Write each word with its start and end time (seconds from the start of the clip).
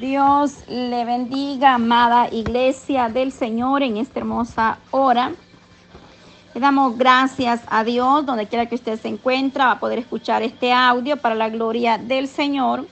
Dios 0.00 0.64
le 0.66 1.04
bendiga, 1.04 1.74
amada 1.74 2.30
iglesia 2.32 3.10
del 3.10 3.32
Señor, 3.32 3.82
en 3.82 3.98
esta 3.98 4.20
hermosa 4.20 4.78
hora. 4.90 5.32
Le 6.54 6.60
damos 6.60 6.96
gracias 6.96 7.60
a 7.68 7.84
Dios, 7.84 8.24
donde 8.24 8.46
quiera 8.46 8.64
que 8.64 8.76
usted 8.76 8.98
se 8.98 9.08
encuentre, 9.08 9.62
va 9.62 9.72
a 9.72 9.78
poder 9.78 9.98
escuchar 9.98 10.42
este 10.42 10.72
audio 10.72 11.18
para 11.18 11.34
la 11.34 11.50
gloria 11.50 11.98
del 11.98 12.28
Señor. 12.28 12.86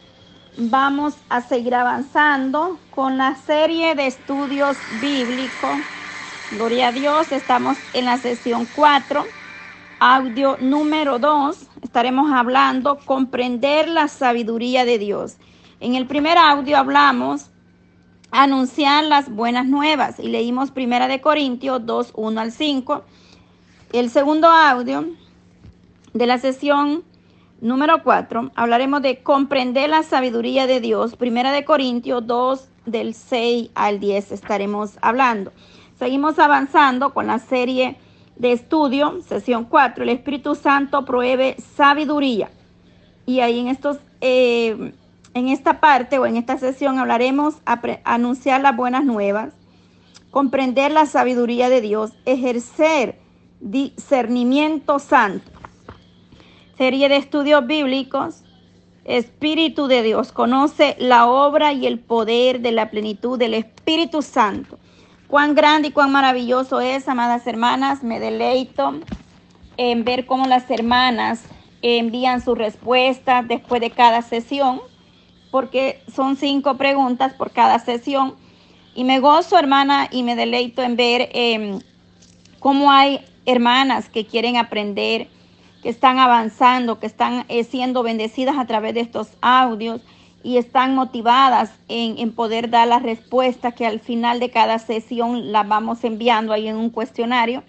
Vamos 0.58 1.14
a 1.30 1.40
seguir 1.40 1.74
avanzando 1.74 2.78
con 2.94 3.16
la 3.16 3.36
serie 3.36 3.94
de 3.94 4.06
estudios 4.06 4.76
bíblicos. 5.00 5.78
Gloria 6.50 6.88
a 6.88 6.92
Dios, 6.92 7.32
estamos 7.32 7.78
en 7.94 8.04
la 8.04 8.18
sesión 8.18 8.68
4, 8.76 9.24
audio 9.98 10.58
número 10.60 11.18
2. 11.18 11.56
Estaremos 11.80 12.30
hablando 12.32 12.98
comprender 12.98 13.88
la 13.88 14.08
sabiduría 14.08 14.84
de 14.84 14.98
Dios. 14.98 15.38
En 15.80 15.94
el 15.94 16.08
primer 16.08 16.36
audio 16.38 16.76
hablamos 16.76 17.50
anunciar 18.32 19.04
las 19.04 19.30
buenas 19.30 19.64
nuevas 19.64 20.18
y 20.18 20.26
leímos 20.26 20.72
Primera 20.72 21.06
de 21.06 21.20
Corintios 21.20 21.86
2, 21.86 22.14
1 22.16 22.40
al 22.40 22.50
5. 22.50 23.04
El 23.92 24.10
segundo 24.10 24.48
audio 24.48 25.04
de 26.14 26.26
la 26.26 26.38
sesión 26.38 27.04
número 27.60 28.02
4 28.02 28.50
hablaremos 28.56 29.02
de 29.02 29.22
comprender 29.22 29.88
la 29.88 30.02
sabiduría 30.02 30.66
de 30.66 30.80
Dios. 30.80 31.14
Primera 31.14 31.52
de 31.52 31.64
Corintios 31.64 32.26
2 32.26 32.68
del 32.86 33.14
6 33.14 33.70
al 33.76 34.00
10 34.00 34.32
estaremos 34.32 34.98
hablando. 35.00 35.52
Seguimos 35.96 36.40
avanzando 36.40 37.14
con 37.14 37.28
la 37.28 37.38
serie 37.38 37.98
de 38.34 38.50
estudio, 38.50 39.20
sesión 39.22 39.64
4. 39.64 40.02
El 40.02 40.10
Espíritu 40.10 40.56
Santo 40.56 41.04
prohíbe 41.04 41.54
sabiduría. 41.76 42.50
Y 43.26 43.40
ahí 43.40 43.60
en 43.60 43.68
estos 43.68 43.98
eh, 44.20 44.92
en 45.38 45.48
esta 45.48 45.80
parte 45.80 46.18
o 46.18 46.26
en 46.26 46.36
esta 46.36 46.58
sesión 46.58 46.98
hablaremos 46.98 47.54
a 47.64 47.80
anunciar 48.04 48.60
las 48.60 48.76
buenas 48.76 49.04
nuevas, 49.04 49.54
comprender 50.30 50.92
la 50.92 51.06
sabiduría 51.06 51.68
de 51.68 51.80
Dios, 51.80 52.12
ejercer 52.26 53.18
discernimiento 53.60 54.98
santo. 54.98 55.50
Serie 56.76 57.08
de 57.08 57.16
estudios 57.16 57.66
bíblicos, 57.66 58.42
Espíritu 59.04 59.86
de 59.86 60.02
Dios, 60.02 60.32
conoce 60.32 60.94
la 60.98 61.26
obra 61.26 61.72
y 61.72 61.86
el 61.86 61.98
poder 61.98 62.60
de 62.60 62.72
la 62.72 62.90
plenitud 62.90 63.38
del 63.38 63.54
Espíritu 63.54 64.20
Santo. 64.20 64.78
Cuán 65.28 65.54
grande 65.54 65.88
y 65.88 65.92
cuán 65.92 66.12
maravilloso 66.12 66.80
es, 66.80 67.08
amadas 67.08 67.46
hermanas, 67.46 68.02
me 68.02 68.20
deleito 68.20 69.00
en 69.76 70.04
ver 70.04 70.26
cómo 70.26 70.46
las 70.46 70.70
hermanas 70.70 71.42
envían 71.82 72.42
sus 72.42 72.58
respuestas 72.58 73.46
después 73.48 73.80
de 73.80 73.90
cada 73.90 74.22
sesión 74.22 74.80
porque 75.50 76.02
son 76.14 76.36
cinco 76.36 76.76
preguntas 76.76 77.32
por 77.34 77.50
cada 77.50 77.78
sesión. 77.78 78.34
Y 78.94 79.04
me 79.04 79.20
gozo, 79.20 79.58
hermana, 79.58 80.08
y 80.10 80.22
me 80.22 80.36
deleito 80.36 80.82
en 80.82 80.96
ver 80.96 81.28
em, 81.32 81.80
cómo 82.58 82.90
hay 82.90 83.20
hermanas 83.46 84.08
que 84.08 84.26
quieren 84.26 84.56
aprender, 84.56 85.28
que 85.82 85.88
están 85.88 86.18
avanzando, 86.18 86.98
que 86.98 87.06
están 87.06 87.44
eh, 87.48 87.64
siendo 87.64 88.02
bendecidas 88.02 88.58
a 88.58 88.66
través 88.66 88.94
de 88.94 89.00
estos 89.00 89.28
audios 89.40 90.00
y 90.42 90.56
están 90.56 90.94
motivadas 90.94 91.72
en, 91.88 92.18
en, 92.18 92.32
poder 92.32 92.70
dar 92.70 92.88
las 92.88 93.02
respuestas 93.02 93.74
que 93.74 93.86
al 93.86 94.00
final 94.00 94.40
de 94.40 94.50
cada 94.50 94.78
sesión 94.78 95.52
las 95.52 95.66
vamos 95.66 96.04
enviando 96.04 96.52
ahí 96.52 96.68
en 96.68 96.76
un 96.76 96.90
cuestionario 96.90 97.62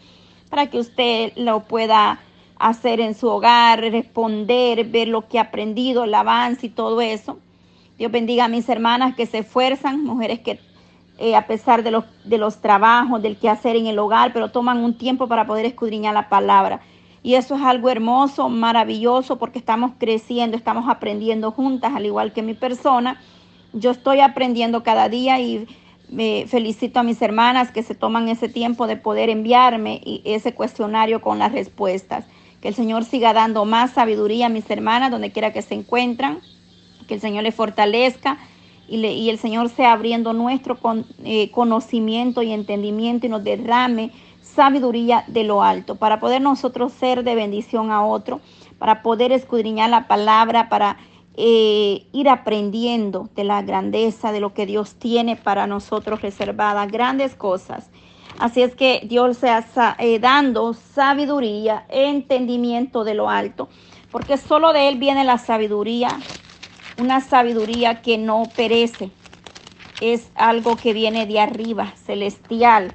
para 0.49 0.67
que 0.67 0.79
usted 0.79 1.33
lo 1.35 1.61
pueda 1.61 2.19
hacer 2.57 2.99
en 2.99 3.15
su 3.15 3.27
hogar, 3.27 3.79
responder, 3.79 4.85
ver 4.85 5.07
lo 5.07 5.27
que 5.27 5.39
ha 5.39 5.43
aprendido, 5.43 6.03
el 6.03 6.13
avance 6.13 6.67
y 6.67 6.69
todo 6.69 6.99
eso. 7.01 7.39
Dios 7.99 8.13
bendiga 8.13 8.45
a 8.45 8.47
mis 8.47 8.69
hermanas 8.69 9.13
que 9.13 9.25
se 9.25 9.39
esfuerzan, 9.39 10.05
mujeres 10.05 10.39
que 10.39 10.57
eh, 11.17 11.35
a 11.35 11.45
pesar 11.47 11.83
de 11.83 11.91
los, 11.91 12.05
de 12.23 12.37
los 12.37 12.61
trabajos, 12.61 13.21
del 13.21 13.35
quehacer 13.35 13.75
en 13.75 13.87
el 13.87 13.99
hogar, 13.99 14.31
pero 14.31 14.51
toman 14.51 14.77
un 14.77 14.97
tiempo 14.97 15.27
para 15.27 15.45
poder 15.45 15.65
escudriñar 15.65 16.13
la 16.13 16.29
palabra. 16.29 16.79
Y 17.23 17.33
eso 17.33 17.55
es 17.55 17.61
algo 17.61 17.89
hermoso, 17.89 18.47
maravilloso, 18.47 19.37
porque 19.37 19.59
estamos 19.59 19.91
creciendo, 19.99 20.55
estamos 20.55 20.87
aprendiendo 20.87 21.51
juntas, 21.51 21.91
al 21.93 22.05
igual 22.05 22.31
que 22.31 22.41
mi 22.41 22.53
persona. 22.53 23.19
Yo 23.73 23.91
estoy 23.91 24.21
aprendiendo 24.21 24.81
cada 24.81 25.09
día 25.09 25.41
y 25.41 25.67
me 26.07 26.45
felicito 26.47 27.01
a 27.01 27.03
mis 27.03 27.21
hermanas 27.21 27.73
que 27.73 27.83
se 27.83 27.95
toman 27.95 28.29
ese 28.29 28.47
tiempo 28.47 28.87
de 28.87 28.95
poder 28.95 29.29
enviarme 29.29 29.99
ese 30.23 30.53
cuestionario 30.53 31.19
con 31.19 31.37
las 31.37 31.51
respuestas. 31.51 32.23
Que 32.61 32.69
el 32.69 32.75
Señor 32.75 33.03
siga 33.03 33.33
dando 33.33 33.65
más 33.65 33.91
sabiduría 33.91 34.45
a 34.45 34.49
mis 34.49 34.69
hermanas 34.71 35.11
donde 35.11 35.33
quiera 35.33 35.51
que 35.51 35.61
se 35.61 35.73
encuentran 35.73 36.39
que 37.09 37.15
el 37.15 37.21
Señor 37.21 37.43
le 37.43 37.51
fortalezca 37.51 38.37
y, 38.87 39.29
el 39.29 39.37
Señor 39.37 39.69
sea 39.69 39.91
abriendo 39.91 40.31
nuestro 40.33 40.77
eh, 41.25 41.51
conocimiento 41.51 42.41
y 42.43 42.51
entendimiento 42.51 43.25
y 43.25 43.29
nos 43.29 43.43
derrame 43.43 44.11
sabiduría 44.41 45.23
de 45.27 45.43
lo 45.43 45.63
alto 45.63 45.95
para 45.95 46.19
poder 46.19 46.41
nosotros 46.41 46.93
ser 46.93 47.23
de 47.23 47.35
bendición 47.35 47.91
a 47.91 48.05
otro, 48.05 48.41
para 48.77 49.01
poder 49.01 49.31
escudriñar 49.31 49.89
la 49.89 50.07
palabra, 50.07 50.69
para 50.69 50.97
eh, 51.35 52.05
ir 52.11 52.29
aprendiendo 52.29 53.29
de 53.35 53.43
la 53.43 53.61
grandeza 53.63 54.31
de 54.31 54.39
lo 54.39 54.53
que 54.53 54.65
Dios 54.65 54.95
tiene 54.95 55.35
para 55.35 55.67
nosotros 55.67 56.21
reservada, 56.21 56.85
grandes 56.85 57.35
cosas. 57.35 57.89
Así 58.37 58.61
es 58.61 58.75
que 58.75 59.01
Dios 59.03 59.37
sea 59.37 59.65
eh, 59.99 60.19
dando 60.19 60.73
sabiduría, 60.73 61.85
entendimiento 61.89 63.03
de 63.03 63.13
lo 63.13 63.29
alto, 63.29 63.67
porque 64.11 64.37
solo 64.37 64.73
de 64.73 64.87
Él 64.87 64.97
viene 64.97 65.23
la 65.23 65.37
sabiduría, 65.37 66.19
una 66.99 67.21
sabiduría 67.21 68.01
que 68.01 68.17
no 68.17 68.43
perece. 68.55 69.11
Es 70.01 70.29
algo 70.35 70.75
que 70.75 70.93
viene 70.93 71.25
de 71.25 71.39
arriba, 71.39 71.93
celestial. 72.05 72.93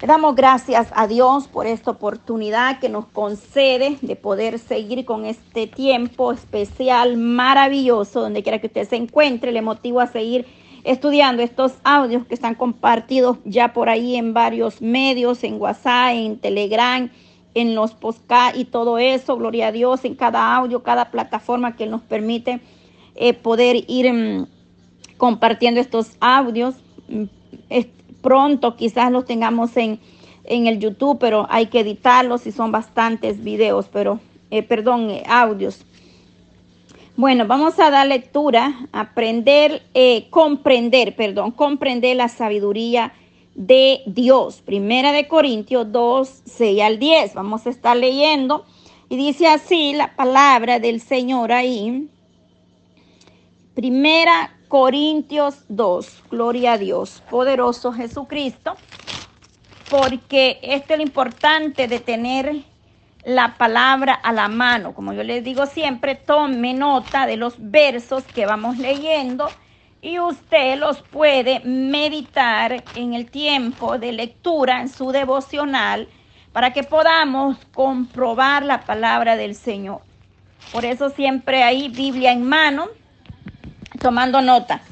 Le 0.00 0.08
damos 0.08 0.34
gracias 0.34 0.88
a 0.96 1.06
Dios 1.06 1.46
por 1.46 1.66
esta 1.66 1.92
oportunidad 1.92 2.80
que 2.80 2.88
nos 2.88 3.06
concede 3.06 3.98
de 4.02 4.16
poder 4.16 4.58
seguir 4.58 5.04
con 5.04 5.24
este 5.24 5.68
tiempo 5.68 6.32
especial, 6.32 7.16
maravilloso, 7.16 8.20
donde 8.20 8.42
quiera 8.42 8.58
que 8.58 8.66
usted 8.66 8.88
se 8.88 8.96
encuentre. 8.96 9.52
Le 9.52 9.62
motivo 9.62 10.00
a 10.00 10.08
seguir 10.08 10.46
estudiando 10.82 11.42
estos 11.42 11.74
audios 11.84 12.26
que 12.26 12.34
están 12.34 12.56
compartidos 12.56 13.38
ya 13.44 13.72
por 13.72 13.88
ahí 13.88 14.16
en 14.16 14.34
varios 14.34 14.82
medios, 14.82 15.44
en 15.44 15.60
WhatsApp, 15.60 16.14
en 16.14 16.38
Telegram, 16.38 17.08
en 17.54 17.74
los 17.74 17.92
podcast 17.92 18.56
y 18.56 18.64
todo 18.64 18.98
eso, 18.98 19.36
gloria 19.36 19.68
a 19.68 19.72
Dios, 19.72 20.04
en 20.04 20.14
cada 20.14 20.54
audio, 20.54 20.82
cada 20.82 21.10
plataforma 21.10 21.76
que 21.76 21.86
nos 21.86 22.02
permite 22.02 22.60
eh, 23.14 23.34
poder 23.34 23.84
ir 23.88 24.12
mm, 24.12 24.46
compartiendo 25.16 25.80
estos 25.80 26.16
audios. 26.20 26.76
Mm, 27.08 27.24
pronto 28.22 28.76
quizás 28.76 29.10
los 29.10 29.24
tengamos 29.24 29.76
en, 29.76 29.98
en, 30.44 30.66
el 30.68 30.78
YouTube, 30.78 31.18
pero 31.18 31.46
hay 31.50 31.66
que 31.66 31.80
editarlos 31.80 32.46
y 32.46 32.52
son 32.52 32.70
bastantes 32.70 33.42
videos, 33.42 33.88
pero, 33.92 34.20
eh, 34.50 34.62
perdón, 34.62 35.10
eh, 35.10 35.24
audios. 35.26 35.84
Bueno, 37.16 37.46
vamos 37.46 37.78
a 37.78 37.90
dar 37.90 38.06
lectura, 38.06 38.86
aprender, 38.92 39.82
comprender, 40.30 41.14
perdón, 41.14 41.50
comprender 41.50 42.16
la 42.16 42.28
sabiduría 42.28 43.12
de 43.54 44.02
Dios. 44.06 44.62
Primera 44.62 45.12
de 45.12 45.28
Corintios 45.28 45.90
2, 45.92 46.42
6 46.44 46.82
al 46.82 46.98
10. 46.98 47.34
Vamos 47.34 47.66
a 47.66 47.70
estar 47.70 47.96
leyendo. 47.96 48.64
Y 49.08 49.16
dice 49.16 49.46
así 49.46 49.92
la 49.92 50.14
palabra 50.16 50.78
del 50.78 51.00
Señor 51.00 51.52
ahí. 51.52 52.08
Primera 53.74 54.56
Corintios 54.68 55.64
2. 55.68 56.22
Gloria 56.30 56.72
a 56.72 56.78
Dios. 56.78 57.22
Poderoso 57.30 57.92
Jesucristo. 57.92 58.74
Porque 59.90 60.58
esto 60.62 60.94
es 60.94 60.98
lo 60.98 61.04
importante 61.04 61.88
de 61.88 62.00
tener 62.00 62.62
la 63.24 63.56
palabra 63.58 64.14
a 64.14 64.32
la 64.32 64.48
mano. 64.48 64.94
Como 64.94 65.12
yo 65.12 65.22
les 65.22 65.44
digo 65.44 65.66
siempre, 65.66 66.14
tome 66.14 66.72
nota 66.72 67.26
de 67.26 67.36
los 67.36 67.54
versos 67.58 68.24
que 68.24 68.46
vamos 68.46 68.78
leyendo 68.78 69.48
y 70.02 70.18
usted 70.18 70.76
los 70.78 71.00
puede 71.00 71.60
meditar 71.60 72.82
en 72.96 73.14
el 73.14 73.30
tiempo 73.30 73.98
de 73.98 74.10
lectura 74.10 74.80
en 74.80 74.88
su 74.88 75.12
devocional 75.12 76.08
para 76.52 76.72
que 76.72 76.82
podamos 76.82 77.56
comprobar 77.72 78.64
la 78.64 78.80
palabra 78.80 79.36
del 79.36 79.54
Señor. 79.54 80.00
Por 80.72 80.84
eso 80.84 81.08
siempre 81.10 81.62
hay 81.62 81.88
Biblia 81.88 82.32
en 82.32 82.42
mano, 82.42 82.88
tomando 84.00 84.42
nota. 84.42 84.82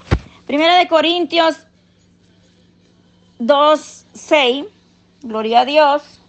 Primera 0.47 0.77
de 0.77 0.87
Corintios 0.87 1.67
2, 3.41 4.07
6, 4.15 4.65
gloria 5.23 5.61
a 5.61 5.65
Dios. 5.65 6.21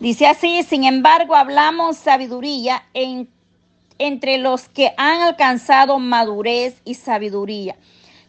Dice 0.00 0.26
así, 0.26 0.62
sin 0.64 0.84
embargo, 0.84 1.36
hablamos 1.36 1.96
sabiduría 1.96 2.84
en 2.92 3.28
entre 3.98 4.38
los 4.38 4.68
que 4.68 4.92
han 4.96 5.20
alcanzado 5.20 5.98
madurez 5.98 6.80
y 6.84 6.94
sabiduría, 6.94 7.76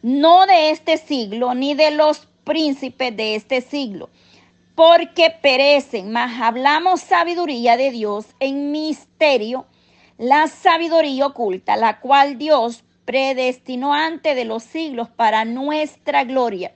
no 0.02 0.46
de 0.46 0.72
este 0.72 0.98
siglo 0.98 1.54
ni 1.54 1.74
de 1.74 1.92
los 1.92 2.28
príncipes 2.44 3.16
de 3.16 3.36
este 3.36 3.62
siglo, 3.62 4.10
porque 4.76 5.30
perecen, 5.30 6.12
mas 6.12 6.42
hablamos 6.42 7.02
sabiduría 7.02 7.78
de 7.78 7.92
Dios 7.92 8.26
en 8.40 8.72
misterio, 8.72 9.66
la 10.18 10.48
sabiduría 10.48 11.28
oculta, 11.28 11.76
la 11.78 12.00
cual 12.00 12.38
Dios 12.38 12.84
predestinó 13.06 13.94
antes 13.94 14.36
de 14.36 14.46
los 14.46 14.64
siglos 14.64 15.10
para 15.10 15.46
nuestra 15.46 16.24
gloria, 16.24 16.74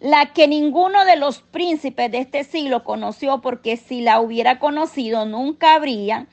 la 0.00 0.32
que 0.32 0.48
ninguno 0.48 1.04
de 1.04 1.16
los 1.16 1.40
príncipes 1.40 2.10
de 2.10 2.18
este 2.18 2.44
siglo 2.44 2.82
conoció, 2.82 3.40
porque 3.40 3.76
si 3.76 4.00
la 4.00 4.20
hubiera 4.20 4.58
conocido 4.58 5.26
nunca 5.26 5.74
habría 5.74 6.26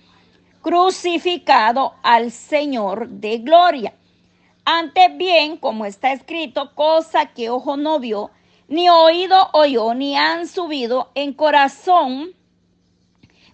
crucificado 0.62 1.94
al 2.04 2.32
Señor 2.32 3.10
de 3.10 3.38
gloria. 3.40 3.94
Antes 4.66 5.16
bien, 5.18 5.58
como 5.58 5.86
está 5.86 6.12
escrito, 6.12 6.76
cosa 6.76 7.28
que 7.28 7.50
ojo 7.50 7.78
no 7.78 8.00
vio, 8.00 8.32
ni 8.68 8.90
oído 8.90 9.50
oyó, 9.54 9.94
ni 9.94 10.18
han 10.18 10.48
subido 10.48 11.12
en 11.16 11.34
corazón 11.34 12.36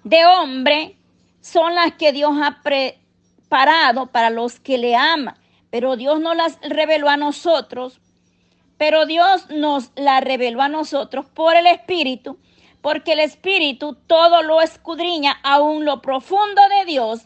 de 0.03 0.25
hombre, 0.25 0.97
son 1.39 1.75
las 1.75 1.93
que 1.93 2.11
Dios 2.11 2.33
ha 2.41 2.61
preparado 2.63 4.07
para 4.07 4.29
los 4.29 4.59
que 4.59 4.77
le 4.77 4.95
aman. 4.95 5.35
Pero 5.69 5.97
Dios 5.97 6.19
no 6.19 6.33
las 6.33 6.59
reveló 6.61 7.09
a 7.09 7.17
nosotros, 7.17 7.99
pero 8.77 9.05
Dios 9.05 9.49
nos 9.49 9.91
la 9.95 10.19
reveló 10.19 10.61
a 10.61 10.69
nosotros 10.69 11.25
por 11.27 11.55
el 11.55 11.67
Espíritu, 11.67 12.37
porque 12.83 13.13
el 13.13 13.21
Espíritu 13.21 13.95
todo 14.07 14.43
lo 14.43 14.61
escudriña, 14.61 15.39
aún 15.41 15.85
lo 15.85 16.01
profundo 16.01 16.61
de 16.77 16.85
Dios. 16.85 17.21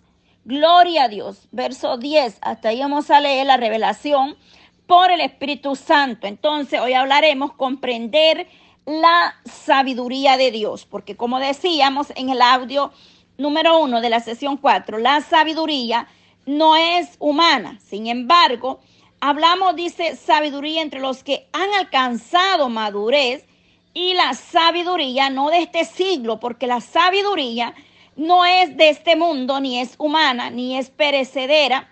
Gloria 0.46 1.06
a 1.06 1.08
Dios. 1.10 1.48
Verso 1.52 1.98
10, 1.98 2.38
hasta 2.42 2.70
ahí 2.70 2.80
vamos 2.80 3.10
a 3.10 3.20
leer 3.20 3.48
la 3.48 3.58
revelación 3.58 4.38
por 4.86 5.10
el 5.10 5.20
Espíritu 5.20 5.76
Santo. 5.76 6.28
Entonces, 6.28 6.80
hoy 6.80 6.94
hablaremos 6.94 7.54
comprender 7.54 8.48
la 8.86 9.34
sabiduría 9.46 10.38
de 10.38 10.52
Dios, 10.52 10.86
porque 10.86 11.18
como 11.18 11.40
decíamos 11.40 12.14
en 12.16 12.30
el 12.30 12.44
audio 12.44 12.92
número 13.40 13.80
uno 13.80 14.00
de 14.00 14.12
la 14.12 14.20
sesión 14.20 14.58
4, 14.58 15.00
la 15.00 15.22
sabiduría 15.22 16.08
no 16.46 16.76
es 16.76 17.16
humana. 17.18 17.80
Sin 17.84 18.06
embargo, 18.06 18.80
hablamos, 19.22 19.76
dice, 19.76 20.18
sabiduría 20.18 20.84
entre 20.84 21.00
los 21.00 21.24
que 21.24 21.48
han 21.52 21.74
alcanzado 21.80 22.70
madurez 22.70 23.48
y 23.98 24.14
la 24.14 24.36
sabiduría 24.36 25.32
no 25.32 25.50
de 25.50 25.58
este 25.58 25.84
siglo, 25.84 26.40
porque 26.40 26.68
la 26.68 26.82
sabiduría 26.82 27.74
no 28.16 28.46
es 28.46 28.78
de 28.78 28.90
este 28.90 29.16
mundo, 29.16 29.60
ni 29.60 29.80
es 29.80 29.96
humana, 29.98 30.52
ni 30.52 30.78
es 30.78 30.92
perecedera, 30.92 31.90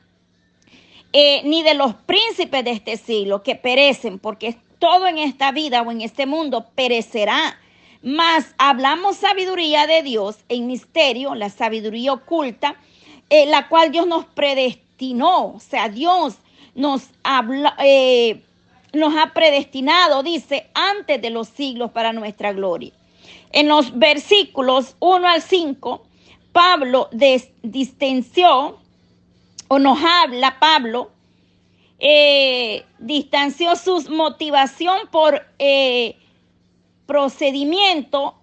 eh, 1.14 1.42
ni 1.46 1.64
de 1.64 1.74
los 1.74 1.96
príncipes 1.96 2.64
de 2.64 2.70
este 2.70 2.98
siglo 2.98 3.42
que 3.42 3.56
perecen, 3.56 4.20
porque 4.20 4.56
todo 4.78 5.08
en 5.08 5.18
esta 5.18 5.52
vida 5.52 5.82
o 5.82 5.92
en 5.92 6.02
este 6.02 6.28
mundo 6.28 6.68
perecerá. 6.76 7.58
Mas 8.04 8.54
hablamos 8.60 9.18
sabiduría 9.18 9.88
de 9.88 10.04
Dios 10.04 10.38
en 10.48 10.68
misterio, 10.68 11.34
la 11.34 11.50
sabiduría 11.50 12.14
oculta, 12.14 12.76
eh, 13.32 13.48
la 13.48 13.68
cual 13.68 13.92
Dios 13.92 14.06
nos 14.06 14.26
predestinó. 14.26 15.56
O 15.56 15.60
sea, 15.60 15.90
Dios 15.90 16.36
nos, 16.76 17.10
habla, 17.24 17.76
eh, 17.80 18.44
nos 18.96 19.16
ha 19.16 19.34
predestinado, 19.34 20.24
dice, 20.24 20.68
antes 20.74 21.22
de 21.22 21.30
los 21.30 21.48
siglos 21.50 21.92
para 21.92 22.14
nuestra 22.14 22.54
gloria. 22.54 22.92
En 23.52 23.68
los 23.68 23.98
versículos 23.98 24.96
1 25.00 25.28
al 25.28 25.42
5, 25.42 26.04
Pablo 26.52 27.10
distensió 27.62 28.80
o 29.68 29.80
nos 29.80 30.00
habla 30.04 30.60
Pablo 30.60 31.12
eh, 32.00 32.86
distanció 33.00 33.76
su 33.76 34.02
motivación 34.12 35.08
por 35.12 35.46
eh, 35.60 36.18
procedimiento 37.06 38.36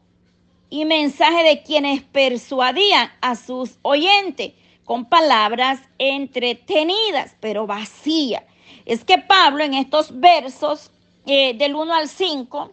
y 0.70 0.84
mensaje 0.86 1.42
de 1.44 1.62
quienes 1.62 2.02
persuadían 2.02 3.10
a 3.20 3.36
sus 3.36 3.78
oyentes 3.82 4.52
con 4.84 5.04
palabras 5.04 5.80
entretenidas, 5.98 7.36
pero 7.40 7.66
vacías. 7.66 8.42
Es 8.84 9.04
que 9.04 9.18
Pablo 9.18 9.64
en 9.64 9.74
estos 9.74 10.18
versos 10.20 10.90
eh, 11.26 11.54
del 11.54 11.74
1 11.74 11.94
al 11.94 12.08
5, 12.08 12.72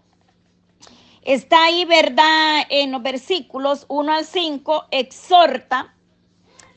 está 1.24 1.66
ahí, 1.66 1.86
¿verdad? 1.86 2.64
En 2.70 2.92
los 2.92 3.02
versículos 3.02 3.86
1 3.88 4.12
al 4.12 4.26
5, 4.26 4.86
exhorta 4.92 5.94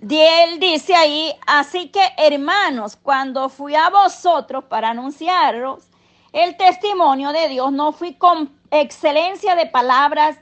y 0.09 0.19
él 0.19 0.59
dice 0.59 0.97
ahí, 0.97 1.33
así 1.47 1.89
que 1.91 2.01
hermanos, 2.17 2.97
cuando 2.97 3.49
fui 3.49 3.77
a 3.77 3.89
vosotros 3.89 4.65
para 4.65 4.91
anunciaros 4.91 5.85
el 6.33 6.57
testimonio 6.57 7.31
de 7.31 7.49
Dios, 7.49 7.71
no 7.71 7.93
fui 7.93 8.15
con 8.15 8.53
excelencia 8.73 9.55
de 9.55 9.67
palabras 9.67 10.39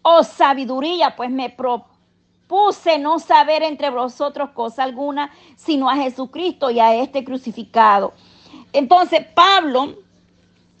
o 0.00 0.22
sabiduría, 0.24 1.14
pues 1.14 1.30
me 1.30 1.50
propuse 2.46 2.98
no 2.98 3.18
saber 3.18 3.62
entre 3.62 3.90
vosotros 3.90 4.50
cosa 4.50 4.84
alguna, 4.84 5.30
sino 5.56 5.88
a 5.90 5.96
Jesucristo 5.96 6.70
y 6.70 6.80
a 6.80 6.94
este 6.94 7.24
crucificado. 7.24 8.12
Entonces 8.72 9.26
Pablo 9.34 9.96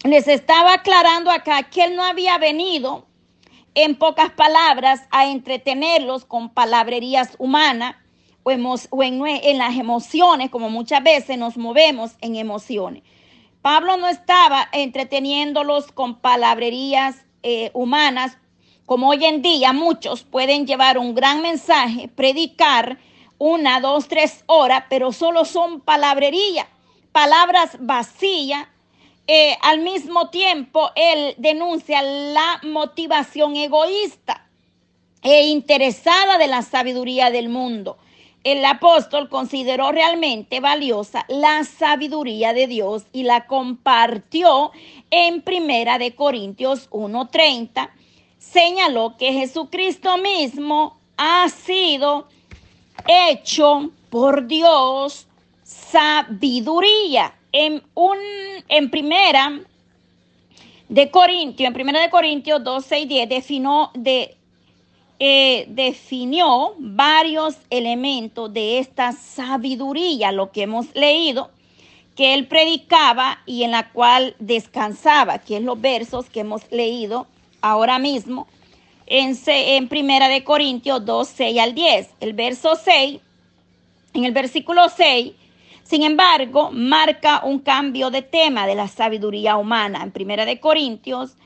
les 0.04 0.28
estaba 0.28 0.74
aclarando 0.74 1.30
acá 1.30 1.64
que 1.64 1.84
él 1.84 1.96
no 1.96 2.04
había 2.04 2.38
venido 2.38 3.06
en 3.74 3.96
pocas 3.96 4.30
palabras 4.30 5.02
a 5.10 5.26
entretenerlos 5.26 6.24
con 6.24 6.50
palabrerías 6.50 7.34
humanas, 7.38 7.96
o, 8.44 9.02
en, 9.02 9.58
las 9.58 9.76
emociones, 9.76 10.50
como 10.50 10.70
muchas 10.70 11.02
veces 11.02 11.36
nos 11.36 11.56
movemos 11.56 12.12
en 12.20 12.36
emociones. 12.36 13.02
Pablo 13.60 13.96
no 13.96 14.06
estaba 14.06 14.68
entreteniéndolos 14.70 15.90
con 15.90 16.20
palabrerías 16.20 17.26
eh, 17.42 17.72
humanas, 17.74 18.38
como 18.86 19.10
hoy 19.10 19.24
en 19.24 19.42
día 19.42 19.72
muchos 19.72 20.22
pueden 20.22 20.66
llevar 20.66 20.96
un 20.96 21.14
gran 21.14 21.42
mensaje, 21.42 22.08
predicar 22.08 22.98
una, 23.38 23.80
dos, 23.80 24.08
tres 24.08 24.44
horas, 24.46 24.84
pero 24.88 25.12
solo 25.12 25.44
son 25.44 25.80
palabrerías, 25.80 26.66
palabras 27.12 27.76
vacías. 27.80 28.66
Eh, 29.26 29.58
al 29.62 29.80
mismo 29.80 30.30
tiempo, 30.30 30.90
él 30.94 31.34
denuncia 31.36 32.00
la 32.00 32.60
motivación 32.62 33.56
egoísta 33.56 34.48
e 35.20 35.48
interesada 35.48 36.38
de 36.38 36.46
la 36.46 36.62
sabiduría 36.62 37.30
del 37.30 37.48
mundo 37.48 37.98
el 38.46 38.64
apóstol 38.64 39.28
consideró 39.28 39.90
realmente 39.90 40.60
valiosa 40.60 41.24
la 41.26 41.64
sabiduría 41.64 42.52
de 42.52 42.68
Dios 42.68 43.04
y 43.12 43.24
la 43.24 43.48
compartió 43.48 44.70
en 45.10 45.42
Primera 45.42 45.98
de 45.98 46.14
Corintios 46.14 46.88
1:30. 46.92 47.90
Señaló 48.38 49.16
que 49.16 49.32
Jesucristo 49.32 50.16
mismo 50.18 50.98
ha 51.16 51.48
sido 51.48 52.28
hecho 53.06 53.90
por 54.10 54.46
Dios 54.46 55.26
sabiduría. 55.62 57.34
En 57.52 57.82
un 57.94 58.18
en 58.68 58.90
Primera 58.90 59.60
de 60.88 61.10
Corintios, 61.10 61.66
en 61.66 61.72
Primera 61.72 62.00
de 62.00 62.10
Corintios 62.10 62.62
12 62.62 63.00
y 63.00 63.06
10 63.06 63.28
definió 63.28 63.90
de 63.94 64.36
eh, 65.18 65.64
definió 65.68 66.74
varios 66.78 67.56
elementos 67.70 68.52
de 68.52 68.78
esta 68.78 69.12
sabiduría, 69.12 70.30
lo 70.30 70.52
que 70.52 70.64
hemos 70.64 70.94
leído, 70.94 71.50
que 72.14 72.34
él 72.34 72.46
predicaba 72.46 73.38
y 73.46 73.62
en 73.62 73.70
la 73.70 73.92
cual 73.92 74.36
descansaba, 74.38 75.38
que 75.38 75.56
es 75.56 75.62
los 75.62 75.80
versos 75.80 76.28
que 76.28 76.40
hemos 76.40 76.70
leído 76.70 77.26
ahora 77.70 77.98
mismo 77.98 78.46
en, 79.06 79.38
en 79.46 79.88
Primera 79.88 80.28
de 80.28 80.44
Corintios 80.44 81.04
2, 81.04 81.28
6 81.28 81.58
al 81.58 81.74
10. 81.74 82.10
El 82.20 82.32
verso 82.32 82.76
6, 82.76 83.20
en 84.14 84.24
el 84.24 84.32
versículo 84.32 84.88
6, 84.88 85.32
sin 85.82 86.02
embargo, 86.02 86.70
marca 86.72 87.42
un 87.44 87.60
cambio 87.60 88.10
de 88.10 88.22
tema 88.22 88.66
de 88.66 88.74
la 88.74 88.88
sabiduría 88.88 89.56
humana 89.56 90.02
en 90.02 90.10
Primera 90.10 90.44
de 90.44 90.58
Corintios 90.58 91.36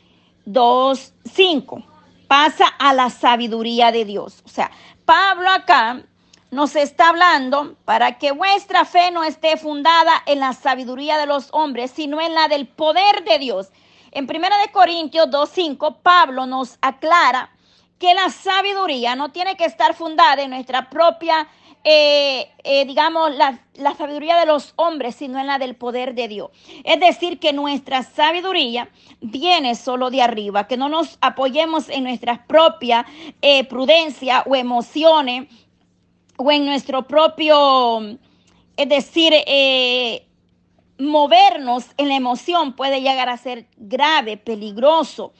2, 0.47 1.13
5 1.35 1.85
pasa 2.31 2.67
a 2.79 2.95
la 2.95 3.11
sabiduría 3.11 3.91
de 3.91 4.05
Dios. 4.05 4.45
O 4.47 4.49
sea, 4.49 4.71
Pablo 5.05 5.51
acá 5.51 6.03
nos 6.53 6.77
está 6.77 7.09
hablando 7.09 7.75
para 7.85 8.19
que 8.19 8.31
vuestra 8.31 8.85
fe 8.85 9.11
no 9.11 9.25
esté 9.25 9.57
fundada 9.57 10.13
en 10.27 10.39
la 10.39 10.53
sabiduría 10.53 11.19
de 11.19 11.27
los 11.27 11.49
hombres, 11.51 11.91
sino 11.91 12.21
en 12.21 12.35
la 12.35 12.47
del 12.47 12.69
poder 12.69 13.25
de 13.25 13.41
Dios. 13.41 13.71
En 14.13 14.25
1 14.25 14.49
Corintios 14.73 15.29
2.5, 15.29 15.99
Pablo 16.03 16.47
nos 16.47 16.79
aclara 16.81 17.51
que 17.99 18.15
la 18.15 18.31
sabiduría 18.31 19.15
no 19.15 19.31
tiene 19.31 19.57
que 19.57 19.65
estar 19.65 19.95
fundada 19.95 20.43
en 20.43 20.51
nuestra 20.51 20.89
propia 20.91 21.47
eh, 21.83 22.51
eh, 22.63 22.85
digamos, 22.85 23.35
la, 23.37 23.59
la, 23.77 23.95
sabiduría 23.95 24.39
de 24.39 24.45
los 24.45 24.75
hombres, 24.77 25.15
sino 25.15 25.39
en 25.39 25.47
la 25.47 25.59
del 25.59 25.77
poder 25.77 26.15
de 26.15 26.29
Dios. 26.29 26.51
Es 26.85 27.01
decir, 27.01 27.39
que 27.39 27.55
nuestra 27.55 28.03
sabiduría 28.03 28.91
viene 29.23 29.75
solo 29.75 30.11
de 30.11 30.21
arriba, 30.21 30.67
que 30.67 30.77
no 30.77 30.91
nos 30.91 31.17
apoyemos 31.23 31.89
en 31.89 32.05
nuestra 32.05 32.45
propia 32.47 33.07
eh, 33.41 33.65
prudencia 33.65 34.43
o 34.47 34.57
emociones 34.57 35.49
o 36.37 36.53
en 36.53 36.67
nuestro 36.67 37.07
propio, 37.09 38.19
es 38.77 38.89
decir, 38.89 39.33
movernos 41.01 41.87
en 41.97 42.09
la 42.09 42.17
emoción 42.17 42.75
puede 42.75 43.01
llegar 43.01 43.29
a 43.29 43.37
ser 43.37 43.67
grave, 43.77 44.37
peligroso. 44.37 45.33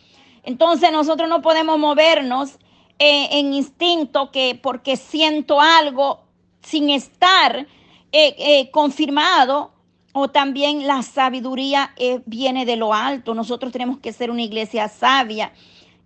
Entonces 0.43 0.91
nosotros 0.91 1.29
no 1.29 1.43
podemos 1.43 1.79
movernos 1.79 2.59
en 2.99 3.55
instinto 3.55 4.31
que 4.31 4.59
porque 4.63 4.97
siento 4.97 5.61
algo 5.61 6.21
sin 6.63 6.91
estar 6.91 7.67
eh, 8.13 8.35
eh, 8.39 8.71
confirmado 8.71 9.73
o 10.13 10.29
también 10.29 10.87
la 10.87 11.03
sabiduría 11.03 11.93
eh, 11.97 12.21
viene 12.27 12.67
de 12.67 12.77
lo 12.77 12.93
alto. 12.93 13.35
Nosotros 13.35 13.73
tenemos 13.73 13.99
que 13.99 14.13
ser 14.13 14.31
una 14.31 14.43
iglesia 14.43 14.89
sabia, 14.89 15.53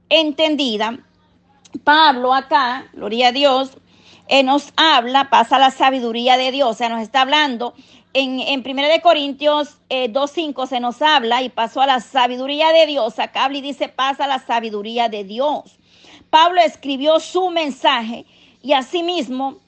entendida. 0.09 0.99
Pablo 1.83 2.35
acá, 2.35 2.87
gloria 2.93 3.29
a 3.29 3.33
Dios, 3.33 3.79
eh, 4.29 4.43
nos 4.43 4.73
habla, 4.77 5.29
pasa 5.31 5.59
la 5.59 5.71
sabiduría 5.71 6.37
de 6.37 6.51
Dios, 6.51 6.71
o 6.71 6.75
sea, 6.75 6.89
nos 6.89 7.03
está 7.03 7.23
hablando. 7.23 7.75
En, 8.13 8.41
en 8.41 8.61
1 8.61 8.83
Corintios 9.03 9.79
2.5 9.91 10.69
se 10.69 10.81
nos 10.81 11.03
habla 11.03 11.43
y 11.43 11.49
pasó 11.49 11.81
a 11.81 11.87
la 11.87 12.01
sabiduría 12.01 12.73
de 12.73 12.87
Dios. 12.87 13.19
Acá 13.19 13.45
habla 13.45 13.59
y 13.59 13.63
dice, 13.63 13.89
pasa 13.89 14.27
la 14.27 14.39
sabiduría 14.39 15.09
de 15.09 15.25
Dios. 15.25 15.79
Pablo 16.31 16.61
escribió 16.61 17.19
su 17.21 17.51
mensaje 17.51 18.25
y 18.63 18.73
asimismo, 18.73 19.59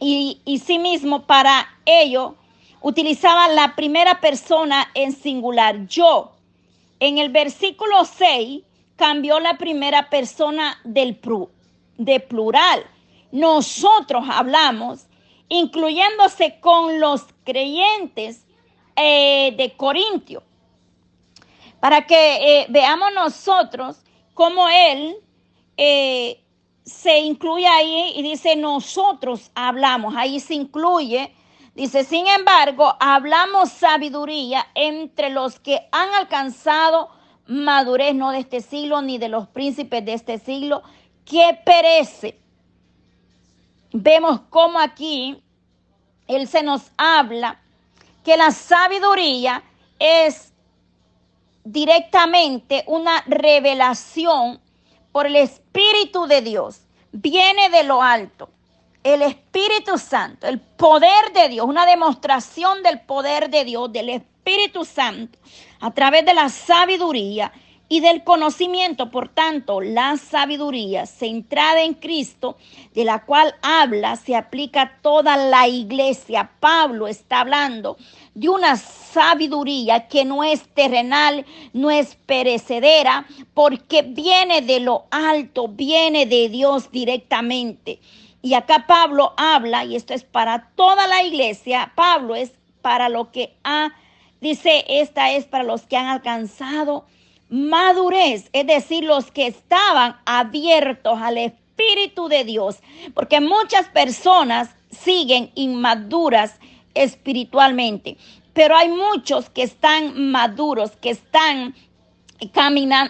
y, 0.00 0.40
y 0.44 0.58
sí 0.58 0.78
mismo 0.78 1.26
para 1.26 1.66
ello, 1.84 2.34
utilizaba 2.80 3.48
la 3.48 3.76
primera 3.76 4.20
persona 4.20 4.88
en 4.94 5.12
singular, 5.12 5.86
yo. 5.86 6.32
En 6.98 7.18
el 7.18 7.28
versículo 7.28 8.04
6 8.04 8.62
cambió 8.96 9.38
la 9.40 9.58
primera 9.58 10.08
persona 10.08 10.78
del 10.84 11.18
de 11.98 12.20
plural. 12.20 12.84
Nosotros 13.36 14.24
hablamos, 14.30 15.08
incluyéndose 15.50 16.58
con 16.58 17.00
los 17.00 17.26
creyentes 17.44 18.46
eh, 18.96 19.52
de 19.58 19.76
Corintio, 19.76 20.42
para 21.78 22.06
que 22.06 22.60
eh, 22.62 22.66
veamos 22.70 23.12
nosotros 23.12 24.02
cómo 24.32 24.66
él 24.70 25.16
eh, 25.76 26.42
se 26.82 27.18
incluye 27.18 27.68
ahí 27.68 28.14
y 28.16 28.22
dice 28.22 28.56
nosotros 28.56 29.50
hablamos, 29.54 30.14
ahí 30.16 30.40
se 30.40 30.54
incluye, 30.54 31.30
dice, 31.74 32.04
sin 32.04 32.26
embargo, 32.28 32.96
hablamos 32.98 33.68
sabiduría 33.68 34.66
entre 34.74 35.28
los 35.28 35.60
que 35.60 35.86
han 35.92 36.08
alcanzado 36.14 37.10
madurez 37.46 38.14
no 38.14 38.30
de 38.30 38.38
este 38.38 38.62
siglo 38.62 39.02
ni 39.02 39.18
de 39.18 39.28
los 39.28 39.46
príncipes 39.48 40.02
de 40.06 40.14
este 40.14 40.38
siglo 40.38 40.82
que 41.26 41.60
perece. 41.66 42.45
Vemos 43.98 44.40
cómo 44.50 44.78
aquí 44.78 45.42
él 46.28 46.46
se 46.48 46.62
nos 46.62 46.82
habla 46.98 47.58
que 48.22 48.36
la 48.36 48.50
sabiduría 48.50 49.62
es 49.98 50.52
directamente 51.64 52.84
una 52.88 53.22
revelación 53.26 54.60
por 55.12 55.26
el 55.26 55.36
Espíritu 55.36 56.26
de 56.26 56.42
Dios, 56.42 56.82
viene 57.10 57.70
de 57.70 57.84
lo 57.84 58.02
alto. 58.02 58.50
El 59.02 59.22
Espíritu 59.22 59.96
Santo, 59.96 60.46
el 60.46 60.60
poder 60.60 61.32
de 61.32 61.48
Dios, 61.48 61.64
una 61.66 61.86
demostración 61.86 62.82
del 62.82 63.00
poder 63.00 63.48
de 63.48 63.64
Dios, 63.64 63.90
del 63.90 64.10
Espíritu 64.10 64.84
Santo, 64.84 65.38
a 65.80 65.90
través 65.90 66.26
de 66.26 66.34
la 66.34 66.50
sabiduría 66.50 67.50
y 67.88 68.00
del 68.00 68.24
conocimiento. 68.24 69.10
Por 69.10 69.28
tanto, 69.28 69.80
la 69.80 70.16
sabiduría 70.16 71.06
centrada 71.06 71.82
en 71.82 71.94
Cristo, 71.94 72.56
de 72.94 73.04
la 73.04 73.24
cual 73.24 73.54
habla, 73.62 74.16
se 74.16 74.34
aplica 74.34 74.98
toda 75.02 75.36
la 75.36 75.68
iglesia. 75.68 76.50
Pablo 76.60 77.06
está 77.06 77.40
hablando 77.40 77.96
de 78.34 78.48
una 78.48 78.76
sabiduría 78.76 80.08
que 80.08 80.24
no 80.24 80.44
es 80.44 80.68
terrenal, 80.74 81.46
no 81.72 81.90
es 81.90 82.16
perecedera, 82.26 83.26
porque 83.54 84.02
viene 84.02 84.62
de 84.62 84.80
lo 84.80 85.06
alto, 85.10 85.68
viene 85.68 86.26
de 86.26 86.48
Dios 86.48 86.90
directamente. 86.90 88.00
Y 88.42 88.54
acá 88.54 88.84
Pablo 88.86 89.32
habla, 89.36 89.84
y 89.84 89.96
esto 89.96 90.14
es 90.14 90.24
para 90.24 90.70
toda 90.76 91.06
la 91.06 91.22
iglesia, 91.22 91.92
Pablo 91.94 92.34
es 92.34 92.52
para 92.82 93.08
lo 93.08 93.32
que 93.32 93.56
ha, 93.64 93.92
dice, 94.40 94.84
esta 94.86 95.32
es 95.32 95.46
para 95.46 95.64
los 95.64 95.82
que 95.82 95.96
han 95.96 96.06
alcanzado 96.06 97.06
madurez, 97.48 98.48
es 98.52 98.66
decir, 98.66 99.04
los 99.04 99.30
que 99.30 99.46
estaban 99.46 100.16
abiertos 100.24 101.18
al 101.20 101.38
Espíritu 101.38 102.28
de 102.28 102.44
Dios, 102.44 102.78
porque 103.14 103.40
muchas 103.40 103.88
personas 103.88 104.70
siguen 104.90 105.50
inmaduras 105.54 106.58
espiritualmente, 106.94 108.16
pero 108.52 108.76
hay 108.76 108.88
muchos 108.88 109.50
que 109.50 109.62
están 109.62 110.30
maduros, 110.30 110.92
que 110.96 111.10
están 111.10 111.74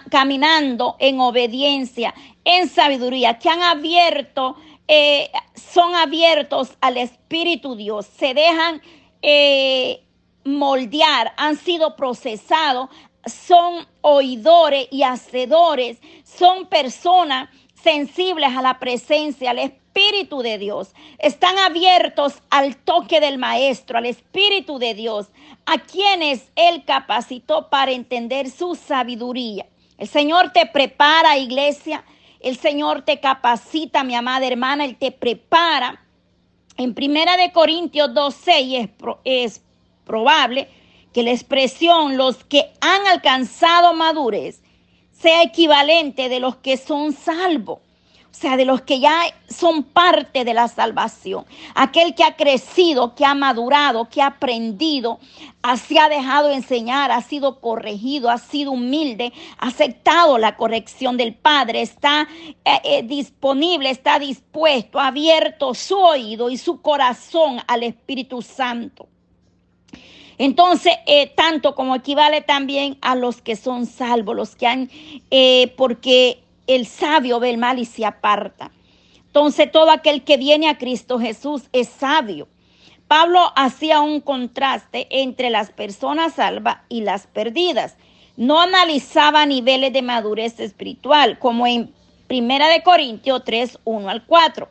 caminando 0.09 0.95
en 0.99 1.19
obediencia, 1.19 2.13
en 2.43 2.69
sabiduría, 2.69 3.39
que 3.39 3.49
han 3.49 3.61
abierto, 3.61 4.55
eh, 4.87 5.29
son 5.55 5.95
abiertos 5.95 6.71
al 6.81 6.97
Espíritu 6.97 7.75
Dios, 7.75 8.05
se 8.05 8.33
dejan 8.33 8.81
eh, 9.21 10.01
moldear, 10.43 11.33
han 11.37 11.57
sido 11.57 11.95
procesados, 11.95 12.89
son 13.29 13.85
oidores 14.01 14.87
y 14.91 15.03
hacedores, 15.03 15.97
son 16.23 16.67
personas 16.67 17.49
sensibles 17.81 18.49
a 18.55 18.61
la 18.61 18.79
presencia, 18.79 19.51
al 19.51 19.59
Espíritu 19.59 20.41
de 20.41 20.57
Dios. 20.57 20.93
Están 21.19 21.57
abiertos 21.57 22.41
al 22.49 22.75
toque 22.75 23.19
del 23.19 23.37
Maestro, 23.37 23.97
al 23.97 24.05
Espíritu 24.05 24.79
de 24.79 24.93
Dios, 24.93 25.27
a 25.65 25.79
quienes 25.79 26.51
Él 26.55 26.83
capacitó 26.85 27.69
para 27.69 27.91
entender 27.91 28.49
su 28.49 28.75
sabiduría. 28.75 29.65
El 29.97 30.07
Señor 30.07 30.51
te 30.51 30.65
prepara, 30.65 31.37
iglesia. 31.37 32.03
El 32.39 32.57
Señor 32.57 33.01
te 33.01 33.19
capacita, 33.19 34.03
mi 34.03 34.15
amada 34.15 34.45
hermana. 34.45 34.85
Él 34.85 34.95
te 34.97 35.11
prepara. 35.11 36.03
En 36.77 36.93
Primera 36.93 37.35
de 37.37 37.51
Corintios 37.51 38.09
2.6 38.09 38.91
es, 39.23 39.55
es 39.55 39.61
probable 40.05 40.69
que 41.17 41.23
la 41.23 41.31
expresión 41.31 42.15
los 42.15 42.43
que 42.43 42.69
han 42.79 43.07
alcanzado 43.07 43.95
madurez 43.95 44.61
sea 45.11 45.41
equivalente 45.41 46.29
de 46.29 46.39
los 46.39 46.57
que 46.57 46.77
son 46.77 47.11
salvos. 47.11 47.79
O 47.79 48.33
sea, 48.39 48.55
de 48.55 48.65
los 48.65 48.81
que 48.81 48.99
ya 48.99 49.21
son 49.49 49.81
parte 49.81 50.45
de 50.45 50.53
la 50.53 50.67
salvación. 50.67 51.47
Aquel 51.73 52.13
que 52.13 52.23
ha 52.23 52.35
crecido, 52.35 53.15
que 53.15 53.25
ha 53.25 53.33
madurado, 53.33 54.09
que 54.09 54.21
ha 54.21 54.27
aprendido, 54.27 55.17
se 55.87 55.97
ha 55.97 56.07
dejado 56.07 56.51
enseñar, 56.51 57.09
ha 57.09 57.23
sido 57.23 57.61
corregido, 57.61 58.29
ha 58.29 58.37
sido 58.37 58.73
humilde, 58.73 59.33
ha 59.57 59.69
aceptado 59.69 60.37
la 60.37 60.55
corrección 60.55 61.17
del 61.17 61.33
Padre, 61.33 61.81
está 61.81 62.27
eh, 62.63 62.79
eh, 62.83 63.01
disponible, 63.01 63.89
está 63.89 64.19
dispuesto, 64.19 64.99
ha 64.99 65.07
abierto 65.07 65.73
su 65.73 65.97
oído 65.97 66.51
y 66.51 66.57
su 66.57 66.79
corazón 66.83 67.59
al 67.65 67.81
Espíritu 67.81 68.43
Santo. 68.43 69.07
Entonces, 70.37 70.93
eh, 71.07 71.31
tanto 71.35 71.73
como 71.73 71.95
equivale 71.95 72.41
también 72.41 72.97
a 73.01 73.15
los 73.15 73.41
que 73.41 73.55
son 73.55 73.85
salvos, 73.85 74.35
los 74.35 74.55
que 74.55 74.67
han, 74.67 74.89
eh, 75.31 75.73
porque 75.77 76.39
el 76.67 76.85
sabio 76.85 77.39
ve 77.39 77.49
el 77.49 77.57
mal 77.57 77.79
y 77.79 77.85
se 77.85 78.05
aparta. 78.05 78.71
Entonces, 79.25 79.71
todo 79.71 79.89
aquel 79.89 80.23
que 80.23 80.37
viene 80.37 80.69
a 80.69 80.77
Cristo 80.77 81.19
Jesús 81.19 81.63
es 81.73 81.87
sabio. 81.87 82.47
Pablo 83.07 83.39
hacía 83.55 84.01
un 84.01 84.19
contraste 84.19 85.07
entre 85.09 85.49
las 85.49 85.71
personas 85.71 86.33
salvas 86.33 86.79
y 86.89 87.01
las 87.01 87.25
perdidas. 87.25 87.95
No 88.35 88.59
analizaba 88.59 89.45
niveles 89.45 89.93
de 89.93 90.01
madurez 90.01 90.59
espiritual, 90.59 91.39
como 91.39 91.65
en 91.65 91.93
Primera 92.27 92.67
de 92.67 92.83
Corintios 92.83 93.43
3, 93.45 93.79
1 93.85 94.09
al 94.09 94.25
4. 94.25 94.67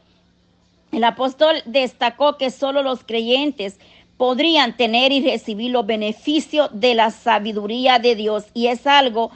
El 0.92 1.04
apóstol 1.04 1.62
destacó 1.64 2.36
que 2.36 2.50
solo 2.50 2.82
los 2.82 3.02
creyentes 3.02 3.78
podrían 4.16 4.76
tener 4.76 5.12
y 5.12 5.22
recibir 5.22 5.70
los 5.70 5.86
beneficios 5.86 6.68
de 6.72 6.94
la 6.94 7.10
sabiduría 7.10 7.98
de 7.98 8.14
Dios. 8.14 8.44
Y 8.54 8.68
es 8.68 8.86
algo 8.86 9.30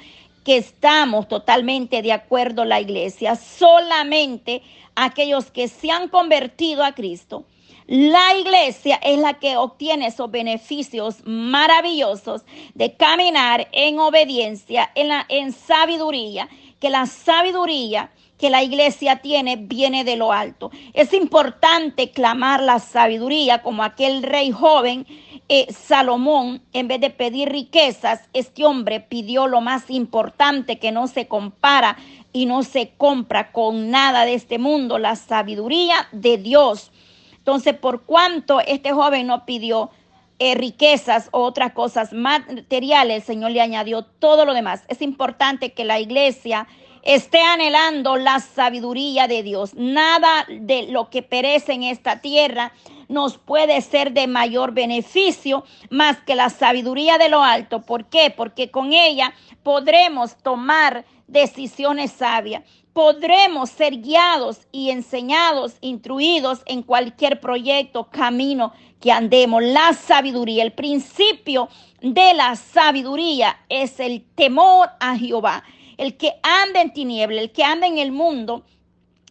que 0.44 0.56
estamos 0.56 1.28
totalmente 1.28 2.02
de 2.02 2.12
acuerdo 2.12 2.64
la 2.64 2.80
iglesia. 2.80 3.37
Solamente 3.37 4.62
aquellos 4.94 5.50
que 5.50 5.68
se 5.68 5.90
han 5.90 6.08
convertido 6.08 6.84
a 6.84 6.92
Cristo. 6.92 7.44
La 7.87 8.37
iglesia 8.38 9.00
es 9.02 9.18
la 9.18 9.34
que 9.34 9.56
obtiene 9.56 10.06
esos 10.06 10.30
beneficios 10.30 11.16
maravillosos 11.25 12.42
de 12.75 12.94
caminar 12.94 13.66
en 13.72 13.99
obediencia, 13.99 14.92
en, 14.94 15.08
la, 15.08 15.26
en 15.28 15.52
sabiduría, 15.52 16.49
que 16.78 16.88
la 16.88 17.06
sabiduría 17.06 18.10
que 18.40 18.50
la 18.50 18.62
iglesia 18.62 19.16
tiene 19.16 19.56
viene 19.56 20.02
de 20.02 20.16
lo 20.16 20.32
alto. 20.32 20.70
Es 20.94 21.12
importante 21.12 22.11
clamar 22.11 22.62
la 22.62 22.78
sabiduría 22.78 23.62
como 23.62 23.85
aquel 23.85 24.23
rey 24.23 24.50
joven 24.50 25.06
eh, 25.52 25.66
Salomón, 25.73 26.62
en 26.73 26.87
vez 26.87 27.00
de 27.00 27.11
pedir 27.11 27.49
riquezas, 27.49 28.28
este 28.32 28.64
hombre 28.64 29.00
pidió 29.00 29.49
lo 29.49 29.61
más 29.61 29.90
importante 29.90 30.78
que 30.78 30.92
no 30.92 31.09
se 31.09 31.26
compara 31.26 31.97
y 32.32 32.47
no 32.47 32.62
se 32.62 32.92
compra 32.97 33.50
con 33.50 33.90
nada 33.90 34.25
de 34.25 34.35
este 34.35 34.61
mundo, 34.61 34.99
la 35.00 35.16
sabiduría 35.16 36.06
de 36.12 36.38
Dios. 36.38 36.92
Entonces, 37.37 37.75
por 37.75 38.02
cuanto 38.02 38.61
este 38.61 38.92
joven 38.92 39.26
no 39.26 39.44
pidió 39.44 39.90
eh, 40.38 40.54
riquezas 40.54 41.28
o 41.32 41.40
otras 41.40 41.73
cosas 41.73 42.12
materiales, 42.12 43.16
el 43.16 43.23
Señor 43.25 43.50
le 43.50 43.61
añadió 43.61 44.02
todo 44.02 44.44
lo 44.44 44.54
demás. 44.54 44.85
Es 44.87 45.02
importante 45.02 45.73
que 45.73 45.85
la 45.85 45.99
iglesia 45.99 46.68
esté 47.02 47.40
anhelando 47.40 48.16
la 48.16 48.40
sabiduría 48.40 49.28
de 49.28 49.42
Dios. 49.42 49.75
Nada 49.75 50.47
de 50.49 50.85
lo 50.85 51.11
que 51.11 51.23
perece 51.23 51.73
en 51.73 51.83
esta 51.83 52.21
tierra, 52.21 52.73
nos 53.09 53.38
puede 53.38 53.80
ser 53.80 54.12
de 54.12 54.28
mayor 54.28 54.73
beneficio 54.73 55.64
más 55.90 56.19
que 56.19 56.37
la 56.37 56.49
sabiduría 56.49 57.19
de 57.19 57.28
lo 57.28 57.42
alto. 57.42 57.83
¿Por 57.83 58.04
qué? 58.04 58.33
Porque 58.35 58.71
con 58.71 58.92
ella 58.92 59.35
podremos 59.62 60.37
tomar 60.37 61.04
decisiones 61.26 62.12
sabias. 62.12 62.62
Podremos 62.92 63.71
ser 63.71 64.00
guiados 64.00 64.66
y 64.73 64.90
enseñados, 64.90 65.75
instruidos 65.80 66.62
en 66.66 66.83
cualquier 66.83 67.40
proyecto, 67.40 68.11
camino 68.11 68.73
que 69.00 69.11
andemos. 69.11 69.62
La 69.62 69.92
sabiduría, 69.92 70.62
el 70.62 70.73
principio 70.73 71.69
de 72.00 72.35
la 72.35 72.57
sabiduría 72.57 73.59
es 73.69 73.99
el 74.00 74.25
temor 74.35 74.88
a 75.00 75.16
Jehová. 75.16 75.64
El 76.00 76.16
que 76.16 76.33
anda 76.42 76.80
en 76.80 76.95
tiniebla, 76.95 77.42
el 77.42 77.52
que 77.52 77.62
anda 77.62 77.87
en 77.87 77.99
el 77.99 78.11
mundo, 78.11 78.64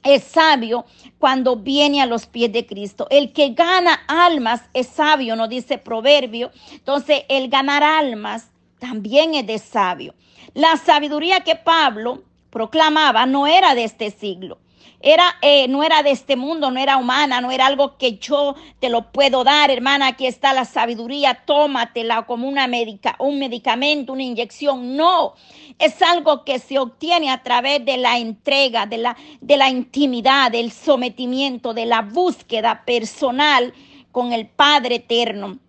es 0.03 0.23
sabio 0.23 0.85
cuando 1.17 1.55
viene 1.55 1.99
a 1.99 2.05
los 2.05 2.27
pies 2.27 2.53
de 2.53 2.67
Cristo. 2.67 3.07
El 3.09 3.33
que 3.33 3.55
gana 3.55 3.99
almas 4.07 4.61
es 4.75 4.85
sabio, 4.85 5.35
nos 5.35 5.49
dice 5.49 5.79
proverbio. 5.79 6.51
Entonces, 6.71 7.23
el 7.27 7.49
ganar 7.49 7.81
almas 7.81 8.51
también 8.77 9.33
es 9.33 9.47
de 9.47 9.57
sabio. 9.57 10.13
La 10.53 10.77
sabiduría 10.77 11.39
que 11.39 11.55
Pablo 11.55 12.21
proclamaba 12.51 13.25
no 13.25 13.47
era 13.47 13.73
de 13.73 13.85
este 13.85 14.11
siglo. 14.11 14.59
Era, 15.01 15.37
eh, 15.41 15.69
no 15.69 15.81
era 15.81 16.03
de 16.03 16.11
este 16.11 16.35
mundo, 16.35 16.71
no 16.71 16.79
era 16.79 16.97
humana, 16.97 17.39
no 17.39 17.51
era 17.51 17.67
algo 17.67 17.97
que 17.97 18.17
yo 18.17 18.55
te 18.79 18.89
lo 18.89 19.11
puedo 19.13 19.45
dar, 19.45 19.71
hermana. 19.71 20.07
Aquí 20.07 20.25
está 20.25 20.51
la 20.51 20.65
sabiduría, 20.65 21.43
tómatela 21.45 22.25
como 22.25 22.49
una 22.49 22.67
medica, 22.67 23.15
un 23.19 23.39
medicamento, 23.39 24.11
una 24.11 24.23
inyección. 24.23 24.97
No, 24.97 25.35
es 25.77 26.01
algo 26.01 26.43
que 26.43 26.59
se 26.59 26.79
obtiene 26.79 27.31
a 27.31 27.41
través 27.43 27.85
de 27.85 27.95
la 27.95 28.17
entrega, 28.17 28.85
de 28.87 28.97
la, 28.97 29.15
de 29.39 29.55
la 29.55 29.69
intimidad, 29.69 30.51
del 30.51 30.69
sometimiento, 30.71 31.73
de 31.73 31.85
la 31.85 32.01
búsqueda 32.01 32.83
personal 32.85 33.73
con 34.11 34.33
el 34.33 34.47
Padre 34.47 34.95
eterno. 34.95 35.59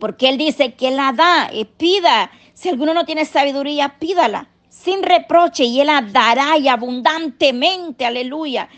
Porque 0.00 0.30
Él 0.30 0.38
dice 0.38 0.72
que 0.72 0.90
la 0.90 1.12
da, 1.12 1.50
y 1.52 1.66
pida. 1.66 2.30
Si 2.54 2.70
alguno 2.70 2.94
no 2.94 3.04
tiene 3.04 3.26
sabiduría, 3.26 3.98
pídala 3.98 4.48
sin 4.84 5.02
reproche 5.02 5.64
y 5.64 5.80
Él 5.80 5.86
la 5.86 6.02
dará 6.02 6.58
y 6.58 6.68
abundantemente, 6.68 8.04
aleluya. 8.04 8.68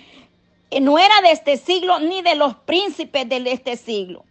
No 0.81 0.99
era 0.99 1.21
de 1.23 1.33
este 1.33 1.57
siglo 1.57 1.99
ni 1.99 2.23
de 2.23 2.35
los 2.35 2.55
príncipes 2.55 3.29
de 3.29 3.43
este 3.51 3.77
siglo. 3.77 4.25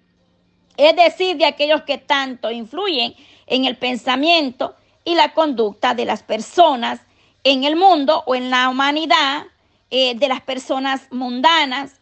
Es 0.77 0.95
decir, 0.95 1.37
de 1.37 1.45
aquellos 1.45 1.83
que 1.83 1.97
tanto 1.97 2.51
influyen 2.51 3.15
en 3.47 3.65
el 3.65 3.77
pensamiento 3.77 4.75
y 5.03 5.15
la 5.15 5.33
conducta 5.33 5.93
de 5.93 6.05
las 6.05 6.23
personas 6.23 7.01
en 7.43 7.63
el 7.63 7.75
mundo 7.75 8.23
o 8.25 8.35
en 8.35 8.49
la 8.49 8.69
humanidad, 8.69 9.45
eh, 9.91 10.15
de 10.15 10.27
las 10.27 10.41
personas 10.41 11.07
mundanas. 11.11 11.93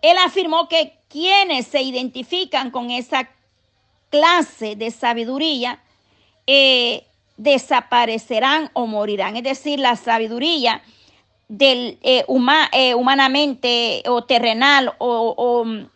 Él 0.00 0.16
afirmó 0.24 0.68
que 0.68 0.94
quienes 1.08 1.66
se 1.66 1.82
identifican 1.82 2.70
con 2.70 2.90
esa 2.90 3.28
clase 4.10 4.76
de 4.76 4.90
sabiduría 4.90 5.82
eh, 6.46 7.04
desaparecerán 7.36 8.70
o 8.72 8.86
morirán. 8.86 9.36
Es 9.36 9.42
decir, 9.42 9.78
la 9.78 9.96
sabiduría 9.96 10.82
del 11.48 11.98
eh, 12.02 12.24
eh, 12.72 12.94
humanamente 12.94 14.02
o 14.06 14.24
terrenal 14.24 14.94
o, 14.98 15.64
mm, 15.64 15.88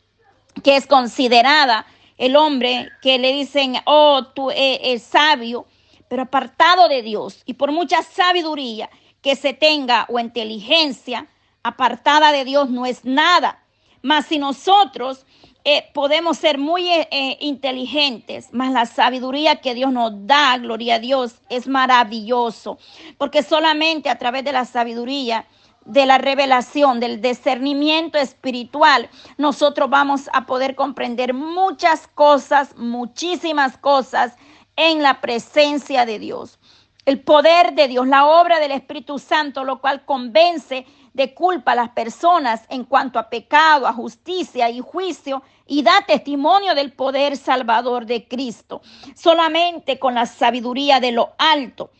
que 0.62 0.76
es 0.76 0.86
considerada 0.86 1.86
el 2.18 2.36
hombre 2.36 2.90
que 3.02 3.18
le 3.18 3.32
dicen, 3.32 3.76
oh, 3.84 4.24
tú 4.34 4.50
eres 4.50 4.80
eh, 4.82 4.98
sabio, 4.98 5.66
pero 6.08 6.22
apartado 6.22 6.88
de 6.88 7.02
Dios 7.02 7.42
y 7.46 7.54
por 7.54 7.72
mucha 7.72 8.02
sabiduría 8.02 8.88
que 9.22 9.34
se 9.34 9.52
tenga 9.52 10.06
o 10.08 10.18
inteligencia, 10.18 11.26
apartada 11.62 12.32
de 12.32 12.44
Dios 12.44 12.70
no 12.70 12.86
es 12.86 13.04
nada. 13.04 13.62
Mas 14.02 14.26
si 14.26 14.38
nosotros 14.38 15.26
eh, 15.68 15.90
podemos 15.92 16.38
ser 16.38 16.58
muy 16.58 16.88
eh, 16.88 17.08
eh, 17.10 17.38
inteligentes, 17.40 18.50
mas 18.52 18.70
la 18.70 18.86
sabiduría 18.86 19.56
que 19.56 19.74
Dios 19.74 19.92
nos 19.92 20.12
da, 20.24 20.56
gloria 20.58 20.94
a 20.94 20.98
Dios, 21.00 21.40
es 21.48 21.66
maravilloso, 21.66 22.78
porque 23.18 23.42
solamente 23.42 24.08
a 24.08 24.16
través 24.16 24.44
de 24.44 24.52
la 24.52 24.64
sabiduría, 24.64 25.44
de 25.84 26.06
la 26.06 26.18
revelación, 26.18 27.00
del 27.00 27.20
discernimiento 27.20 28.16
espiritual, 28.16 29.10
nosotros 29.38 29.90
vamos 29.90 30.30
a 30.32 30.46
poder 30.46 30.76
comprender 30.76 31.34
muchas 31.34 32.06
cosas, 32.06 32.76
muchísimas 32.76 33.76
cosas 33.76 34.36
en 34.76 35.02
la 35.02 35.20
presencia 35.20 36.06
de 36.06 36.20
Dios. 36.20 36.60
El 37.06 37.20
poder 37.20 37.74
de 37.74 37.88
Dios, 37.88 38.06
la 38.06 38.24
obra 38.24 38.60
del 38.60 38.70
Espíritu 38.70 39.18
Santo, 39.18 39.64
lo 39.64 39.80
cual 39.80 40.04
convence 40.04 40.86
de 41.12 41.34
culpa 41.34 41.72
a 41.72 41.76
las 41.76 41.88
personas 41.88 42.62
en 42.68 42.84
cuanto 42.84 43.18
a 43.18 43.30
pecado, 43.30 43.86
a 43.86 43.92
justicia 43.92 44.68
y 44.70 44.80
juicio 44.80 45.42
y 45.66 45.82
da 45.82 46.04
testimonio 46.06 46.74
del 46.74 46.92
poder 46.92 47.36
salvador 47.36 48.06
de 48.06 48.28
Cristo. 48.28 48.82
Solamente 49.14 49.98
con 49.98 50.14
la 50.14 50.26
sabiduría 50.26 51.00
de 51.00 51.12
lo 51.12 51.34
alto. 51.38 51.90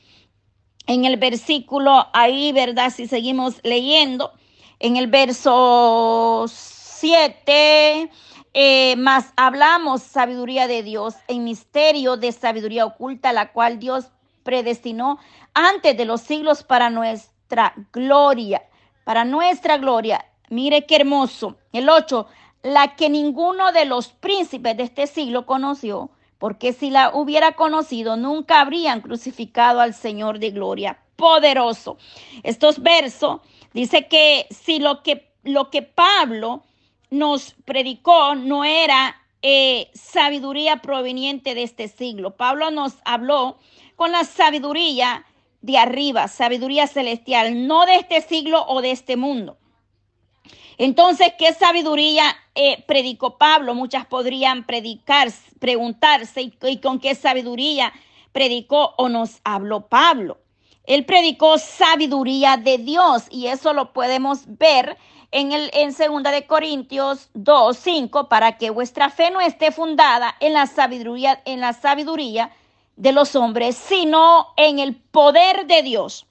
En 0.87 1.05
el 1.05 1.17
versículo 1.17 2.07
ahí, 2.13 2.53
¿verdad? 2.53 2.93
Si 2.95 3.09
seguimos 3.09 3.61
leyendo, 3.65 4.33
en 4.79 4.97
el 4.97 5.09
verso 5.09 6.47
7, 6.49 8.11
eh, 8.55 8.97
más 8.97 9.33
hablamos 9.37 10.03
sabiduría 10.03 10.69
de 10.69 10.83
Dios 10.83 11.15
en 11.27 11.45
misterio 11.45 12.17
de 12.17 12.31
sabiduría 12.33 12.87
oculta, 12.87 13.33
la 13.33 13.53
cual 13.53 13.79
Dios 13.79 14.07
predestinó 14.45 15.19
antes 15.55 15.97
de 15.97 16.05
los 16.05 16.21
siglos 16.21 16.63
para 16.63 16.89
nuestra 16.89 17.75
gloria 17.93 18.63
para 19.07 19.25
nuestra 19.25 19.79
gloria. 19.79 20.27
Mire 20.51 20.85
qué 20.85 20.97
hermoso. 20.97 21.57
El 21.73 21.89
8, 21.89 22.27
la 22.67 22.97
que 22.97 23.09
ninguno 23.09 23.73
de 23.73 23.85
los 23.85 24.09
príncipes 24.09 24.77
de 24.77 24.83
este 24.83 25.07
siglo 25.07 25.47
conoció, 25.47 26.11
porque 26.39 26.73
si 26.73 26.91
la 26.91 27.13
hubiera 27.15 27.53
conocido, 27.53 28.17
nunca 28.17 28.61
habrían 28.61 29.01
crucificado 29.01 29.81
al 29.81 29.95
Señor 29.95 30.39
de 30.39 30.51
gloria. 30.51 30.99
Poderoso. 31.15 31.97
Estos 32.43 32.83
versos 32.83 33.41
dice 33.73 34.07
que 34.09 34.47
si 34.51 34.81
lo 34.81 35.03
que, 35.03 35.31
lo 35.45 35.71
que 35.71 35.83
Pablo 35.83 36.65
nos 37.11 37.55
predicó 37.65 38.35
no 38.35 38.65
era 38.65 39.17
eh, 39.43 39.89
sabiduría 39.95 40.79
proveniente 40.83 41.55
de 41.55 41.63
este 41.63 41.89
siglo. 41.89 42.37
Pablo 42.37 42.71
nos 42.71 42.95
habló 43.05 43.59
con 43.95 44.11
la 44.11 44.25
sabiduría 44.25 45.25
de 45.63 45.79
arriba, 45.79 46.29
sabiduría 46.29 46.87
celestial, 46.87 47.67
no 47.67 47.87
de 47.87 47.95
este 47.97 48.21
siglo 48.23 48.67
o 48.67 48.83
de 48.83 48.91
este 48.91 49.17
mundo. 49.17 49.57
Entonces, 50.79 51.33
¿qué 51.39 51.55
sabiduría 51.55 52.37
eh, 52.55 52.85
predicó 52.87 53.39
Pablo? 53.39 53.75
Muchas 53.75 54.07
podrían 54.07 54.65
predicar, 54.65 55.29
preguntarse, 55.59 56.53
¿y, 56.63 56.79
con 56.79 57.01
qué 57.01 57.15
sabiduría 57.15 57.93
predicó 58.33 58.95
o 58.99 59.09
nos 59.09 59.41
habló 59.45 59.89
Pablo? 59.89 60.39
Él 60.85 61.05
predicó 61.05 61.59
sabiduría 61.59 62.57
de 62.59 62.79
Dios 62.79 63.25
y 63.31 63.47
eso 63.47 63.73
lo 63.73 63.93
podemos 63.93 64.43
ver 64.47 64.97
en 65.33 65.51
el 65.51 65.71
en 65.75 65.93
segunda 65.93 66.31
de 66.31 66.47
Corintios 66.47 67.31
2, 67.35 67.77
5 67.77 68.29
para 68.29 68.57
que 68.57 68.71
vuestra 68.71 69.11
fe 69.11 69.31
no 69.31 69.41
esté 69.41 69.73
fundada 69.73 70.37
en 70.39 70.53
la 70.53 70.67
sabiduría 70.67 71.43
en 71.45 71.61
la 71.61 71.73
sabiduría 71.73 72.53
de 72.95 73.13
los 73.13 73.35
hombres, 73.35 73.77
sino 73.77 74.49
en 74.57 74.79
el 74.79 74.95
poder 74.95 75.67
de 75.67 75.83
Dios. 75.83 76.27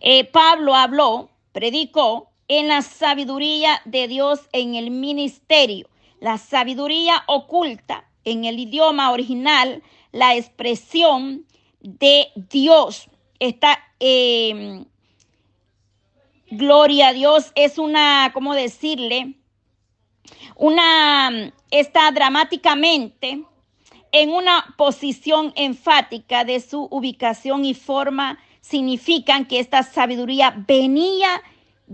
Eh, 0.00 0.24
Pablo 0.24 0.74
habló, 0.74 1.30
predicó 1.52 2.31
en 2.48 2.68
la 2.68 2.82
sabiduría 2.82 3.80
de 3.84 4.08
Dios 4.08 4.48
en 4.52 4.74
el 4.74 4.90
ministerio, 4.90 5.88
la 6.20 6.38
sabiduría 6.38 7.24
oculta 7.26 8.08
en 8.24 8.44
el 8.44 8.58
idioma 8.58 9.10
original, 9.10 9.82
la 10.12 10.36
expresión 10.36 11.46
de 11.80 12.28
Dios. 12.36 13.08
Esta 13.38 13.78
em, 13.98 14.84
gloria 16.50 17.08
a 17.08 17.12
Dios 17.12 17.52
es 17.54 17.78
una, 17.78 18.30
¿cómo 18.32 18.54
decirle? 18.54 19.34
Una, 20.56 21.52
está 21.70 22.10
dramáticamente 22.12 23.44
en 24.12 24.30
una 24.30 24.74
posición 24.76 25.52
enfática 25.56 26.44
de 26.44 26.60
su 26.60 26.86
ubicación 26.90 27.64
y 27.64 27.74
forma 27.74 28.38
significan 28.60 29.46
que 29.46 29.58
esta 29.58 29.82
sabiduría 29.82 30.54
venía 30.68 31.42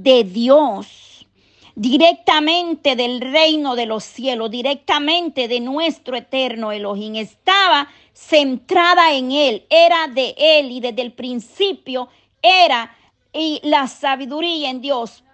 de 0.03 0.23
Dios, 0.23 1.27
directamente 1.75 2.95
del 2.95 3.21
reino 3.21 3.75
de 3.75 3.87
los 3.87 4.05
cielos, 4.05 4.49
directamente 4.49 5.49
de 5.49 5.59
nuestro 5.59 6.17
eterno 6.17 6.71
Elohim. 6.71 7.17
Estaba 7.17 7.89
centrada 8.13 9.13
en 9.15 9.33
Él, 9.33 9.67
era 9.69 10.07
de 10.07 10.37
Él 10.39 10.71
y 10.71 10.81
desde 10.81 11.03
el 11.03 11.13
principio 11.13 12.09
era 12.41 12.97
y 13.33 13.61
la 13.65 13.89
sabiduría 13.89 14.71
en 14.71 14.81
Dios 14.81 15.25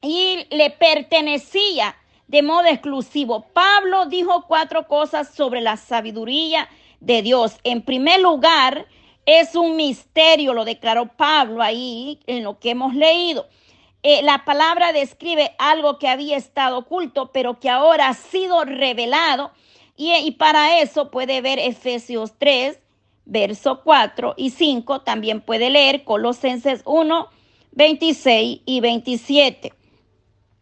y 0.00 0.46
le 0.50 0.70
pertenecía 0.70 1.96
de 2.28 2.42
modo 2.42 2.66
exclusivo. 2.66 3.46
Pablo 3.52 4.06
dijo 4.06 4.44
cuatro 4.46 4.86
cosas 4.86 5.34
sobre 5.34 5.60
la 5.60 5.76
sabiduría 5.76 6.68
de 7.00 7.22
Dios. 7.22 7.56
En 7.64 7.82
primer 7.82 8.20
lugar, 8.20 8.86
es 9.26 9.56
un 9.56 9.74
misterio, 9.74 10.54
lo 10.54 10.64
declaró 10.64 11.06
Pablo 11.06 11.60
ahí 11.60 12.20
en 12.28 12.44
lo 12.44 12.60
que 12.60 12.70
hemos 12.70 12.94
leído. 12.94 13.48
Eh, 14.02 14.22
la 14.22 14.44
palabra 14.44 14.92
describe 14.92 15.54
algo 15.58 15.98
que 15.98 16.08
había 16.08 16.36
estado 16.36 16.78
oculto, 16.78 17.30
pero 17.32 17.60
que 17.60 17.68
ahora 17.68 18.08
ha 18.08 18.14
sido 18.14 18.64
revelado. 18.64 19.52
Y, 19.96 20.14
y 20.14 20.30
para 20.32 20.80
eso 20.80 21.10
puede 21.10 21.40
ver 21.40 21.58
Efesios 21.58 22.32
3, 22.38 22.78
verso 23.26 23.82
4 23.82 24.34
y 24.36 24.50
5. 24.50 25.02
También 25.02 25.40
puede 25.40 25.70
leer 25.70 26.04
Colosenses 26.04 26.82
1, 26.86 27.28
26 27.72 28.60
y 28.64 28.80
27. 28.80 29.74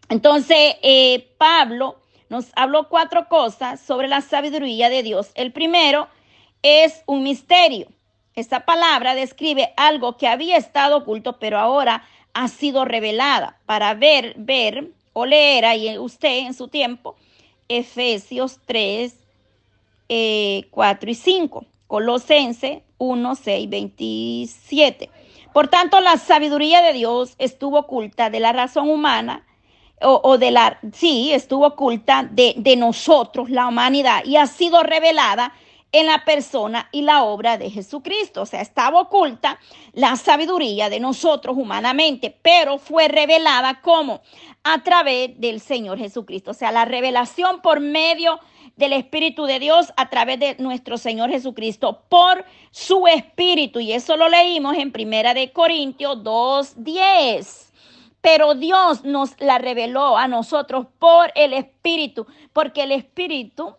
Entonces, 0.09 0.77
eh, 0.83 1.35
Pablo 1.39 2.01
nos 2.29 2.51
habló 2.57 2.89
cuatro 2.89 3.29
cosas 3.29 3.81
sobre 3.81 4.09
la 4.09 4.21
sabiduría 4.21 4.89
de 4.89 5.03
Dios. 5.03 5.31
El 5.35 5.53
primero 5.53 6.09
es 6.63 7.03
un 7.07 7.23
misterio. 7.23 7.89
Esta 8.35 8.65
palabra 8.65 9.15
describe 9.15 9.73
algo 9.77 10.17
que 10.17 10.29
había 10.29 10.57
estado 10.57 10.99
oculto, 10.99 11.39
pero 11.39 11.59
ahora 11.59 12.05
ha 12.39 12.47
sido 12.47 12.85
revelada 12.85 13.59
para 13.67 13.95
ver, 13.95 14.35
ver 14.37 14.93
o 15.13 15.27
leer 15.27 15.65
ahí 15.65 15.99
usted 15.99 16.47
en 16.47 16.55
su 16.55 16.69
tiempo 16.69 17.17
Efesios 17.69 18.61
3, 18.65 19.13
4 20.71 21.11
y 21.11 21.15
5, 21.15 21.67
Colosense 21.89 22.85
1, 22.99 23.35
6, 23.35 23.69
27. 23.69 25.11
Por 25.53 25.67
tanto, 25.67 26.01
la 26.01 26.17
sabiduría 26.17 26.81
de 26.81 26.93
Dios 26.93 27.35
estuvo 27.39 27.81
oculta 27.81 28.31
de 28.31 28.39
la 28.39 28.53
razón 28.53 28.89
humana 28.89 29.45
o, 30.01 30.39
de 30.39 30.53
la, 30.53 30.79
sí, 30.93 31.33
estuvo 31.33 31.67
oculta 31.67 32.23
de 32.23 32.77
nosotros, 32.77 33.51
la 33.51 33.67
humanidad, 33.67 34.25
y 34.25 34.37
ha 34.37 34.47
sido 34.47 34.85
revelada 34.85 35.53
en 35.93 36.07
la 36.07 36.25
persona 36.25 36.89
y 36.93 37.03
la 37.03 37.23
obra 37.25 37.57
de 37.59 37.71
Jesucristo. 37.71 38.43
O 38.43 38.47
sea, 38.47 38.61
estaba 38.61 39.01
oculta 39.01 39.59
la 39.93 40.17
sabiduría 40.17 40.89
de 40.91 41.01
nosotros 41.01 41.57
humanamente, 41.57 42.37
pero 42.43 42.79
fue 42.79 43.09
revelada 43.09 43.81
como 43.81 44.21
a 44.65 44.83
través 44.83 45.39
del 45.41 45.61
Señor 45.61 45.99
Jesucristo. 45.99 46.51
O 46.51 46.55
sea, 46.55 46.73
la 46.73 46.85
revelación 46.85 47.63
por 47.63 47.81
medio 47.81 48.39
del 48.77 48.93
Espíritu 48.93 49.45
de 49.45 49.59
Dios 49.59 49.93
a 49.97 50.09
través 50.09 50.39
de 50.39 50.57
nuestro 50.59 50.99
Señor 50.99 51.31
Jesucristo 51.31 52.03
por 52.09 52.45
su 52.71 53.07
Espíritu. 53.07 53.81
Y 53.81 53.93
eso 53.93 54.17
lo 54.17 54.29
leímos 54.29 54.77
en 54.77 54.93
Primera 54.93 55.35
de 55.35 55.53
Corintios 55.53 56.19
2.10 56.19 57.69
pero 58.21 58.55
Dios 58.55 59.05
nos 59.05 59.41
la 59.41 59.59
reveló 59.59 60.19
a 60.19 60.27
nosotros 60.27 60.87
por 60.99 61.31
el 61.37 61.53
Espíritu, 61.53 62.27
porque 62.53 62.83
el 62.83 62.93
Espíritu 62.93 63.77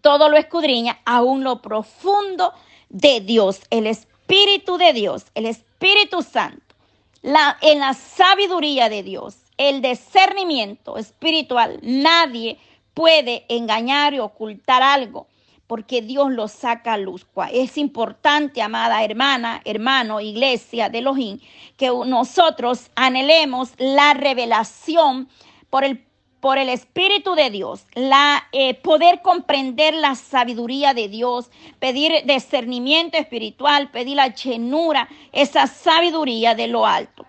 todo 0.00 0.28
lo 0.28 0.36
escudriña, 0.36 0.98
aún 1.04 1.44
lo 1.44 1.62
profundo 1.62 2.52
de 2.88 3.20
Dios, 3.20 3.60
el 3.70 3.86
Espíritu 3.86 4.78
de 4.78 4.92
Dios, 4.92 5.26
el 5.34 5.46
Espíritu 5.46 6.22
Santo, 6.22 6.74
la, 7.22 7.56
en 7.60 7.80
la 7.80 7.94
sabiduría 7.94 8.88
de 8.88 9.02
Dios, 9.02 9.36
el 9.56 9.82
discernimiento 9.82 10.96
espiritual. 10.96 11.78
Nadie 11.82 12.58
puede 12.94 13.44
engañar 13.48 14.14
y 14.14 14.18
ocultar 14.18 14.82
algo 14.82 15.26
porque 15.70 16.02
Dios 16.02 16.32
lo 16.32 16.48
saca 16.48 16.94
a 16.94 16.98
luz. 16.98 17.24
Es 17.52 17.78
importante, 17.78 18.60
amada 18.60 19.04
hermana, 19.04 19.62
hermano, 19.64 20.20
iglesia 20.20 20.88
de 20.88 20.98
Elohim, 20.98 21.38
que 21.76 21.86
nosotros 22.06 22.90
anhelemos 22.96 23.74
la 23.78 24.14
revelación 24.14 25.28
por 25.70 25.84
el 25.84 25.98
por 26.40 26.58
el 26.58 26.68
Espíritu 26.68 27.34
de 27.34 27.50
Dios, 27.50 27.86
la 27.94 28.44
eh, 28.52 28.74
poder 28.74 29.20
comprender 29.22 29.94
la 29.94 30.14
sabiduría 30.14 30.94
de 30.94 31.08
Dios, 31.08 31.50
pedir 31.78 32.24
discernimiento 32.24 33.18
espiritual, 33.18 33.90
pedir 33.90 34.16
la 34.16 34.28
llenura, 34.28 35.08
esa 35.32 35.66
sabiduría 35.66 36.54
de 36.54 36.66
lo 36.66 36.86
alto. 36.86 37.26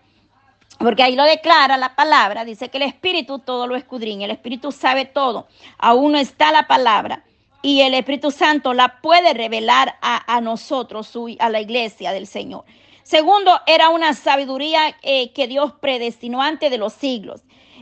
Porque 0.79 1.03
ahí 1.03 1.15
lo 1.15 1.23
declara 1.23 1.77
la 1.77 1.95
palabra, 1.95 2.45
dice 2.45 2.69
que 2.69 2.77
el 2.77 2.83
Espíritu 2.83 3.39
todo 3.39 3.67
lo 3.67 3.75
escudriña, 3.75 4.25
el 4.25 4.31
Espíritu 4.31 4.71
sabe 4.71 5.05
todo, 5.05 5.47
aún 5.77 6.13
no 6.13 6.17
está 6.17 6.51
la 6.51 6.67
palabra. 6.67 7.23
Y 7.61 7.81
el 7.81 7.93
Espíritu 7.93 8.31
Santo 8.31 8.73
la 8.73 9.01
puede 9.01 9.33
revelar 9.33 9.95
a, 10.01 10.41
nosotros, 10.41 11.13
a 11.37 11.49
la 11.49 11.61
iglesia 11.61 12.11
del 12.11 12.25
Señor. 12.25 12.65
Segundo, 13.03 13.59
era 13.67 13.89
una 13.89 14.13
sabiduría 14.13 14.95
eh, 15.03 15.31
que 15.33 15.45
Dios 15.45 15.73
predestinó 15.79 16.41
antes 16.41 16.71
de 16.71 16.79
los 16.79 16.93
siglos. 16.93 17.41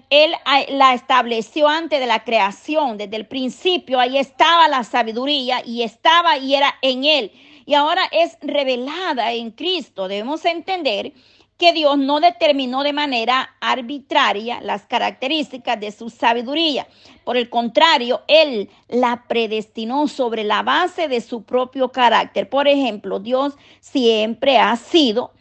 Él 0.10 0.34
la 0.70 0.94
estableció 0.94 1.68
antes 1.68 2.00
de 2.00 2.08
la 2.08 2.24
creación, 2.24 2.98
desde 2.98 3.16
el 3.16 3.28
principio, 3.28 4.00
ahí 4.00 4.18
estaba 4.18 4.68
la 4.68 4.84
sabiduría 4.84 5.62
y 5.64 5.84
estaba 5.84 6.38
y 6.38 6.56
era 6.56 6.74
en 6.82 7.04
Él. 7.04 7.32
Y 7.66 7.76
ahora 7.76 8.02
es 8.12 8.38
revelada 8.42 9.32
en 9.34 9.52
Cristo. 9.52 10.08
Debemos 10.08 10.44
entender 10.46 11.14
que 11.60 11.74
Dios 11.74 11.98
no 11.98 12.22
determinó 12.22 12.84
de 12.84 12.94
manera 12.94 13.56
arbitraria 13.60 14.62
las 14.62 14.86
características 14.86 15.80
de 15.80 15.92
su 15.92 16.10
sabiduría. 16.10 16.88
Por 17.26 17.38
el 17.38 17.50
contrario, 17.50 18.24
Él 18.28 18.70
la 18.88 19.26
predestinó 19.28 20.08
sobre 20.08 20.46
la 20.46 20.64
base 20.64 21.08
de 21.08 21.22
su 21.22 21.44
propio 21.44 21.92
carácter. 21.92 22.50
Por 22.50 22.68
ejemplo, 22.68 23.20
Dios 23.20 23.54
siempre 23.82 24.58
ha 24.58 24.76
sido 24.78 25.34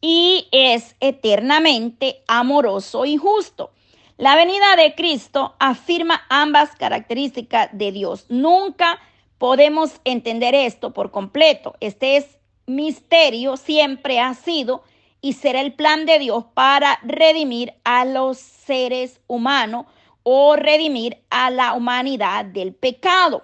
y 0.00 0.46
es 0.52 0.94
eternamente 1.00 2.22
amoroso 2.28 3.06
y 3.06 3.16
justo. 3.16 3.70
La 4.16 4.36
venida 4.36 4.76
de 4.76 4.94
Cristo 4.94 5.56
afirma 5.58 6.22
ambas 6.28 6.76
características 6.76 7.70
de 7.72 7.90
Dios. 7.90 8.26
Nunca 8.28 9.00
podemos 9.38 10.00
entender 10.04 10.54
esto 10.54 10.92
por 10.92 11.10
completo. 11.10 11.74
Este 11.80 12.16
es 12.16 12.38
misterio, 12.66 13.56
siempre 13.56 14.20
ha 14.20 14.34
sido 14.34 14.84
y 15.20 15.32
será 15.32 15.60
el 15.60 15.72
plan 15.72 16.06
de 16.06 16.20
Dios 16.20 16.44
para 16.54 17.00
redimir 17.02 17.74
a 17.82 18.04
los 18.04 18.38
seres 18.38 19.20
humanos 19.26 19.86
o 20.22 20.54
redimir 20.54 21.18
a 21.30 21.50
la 21.50 21.72
humanidad 21.72 22.44
del 22.44 22.72
pecado. 22.72 23.42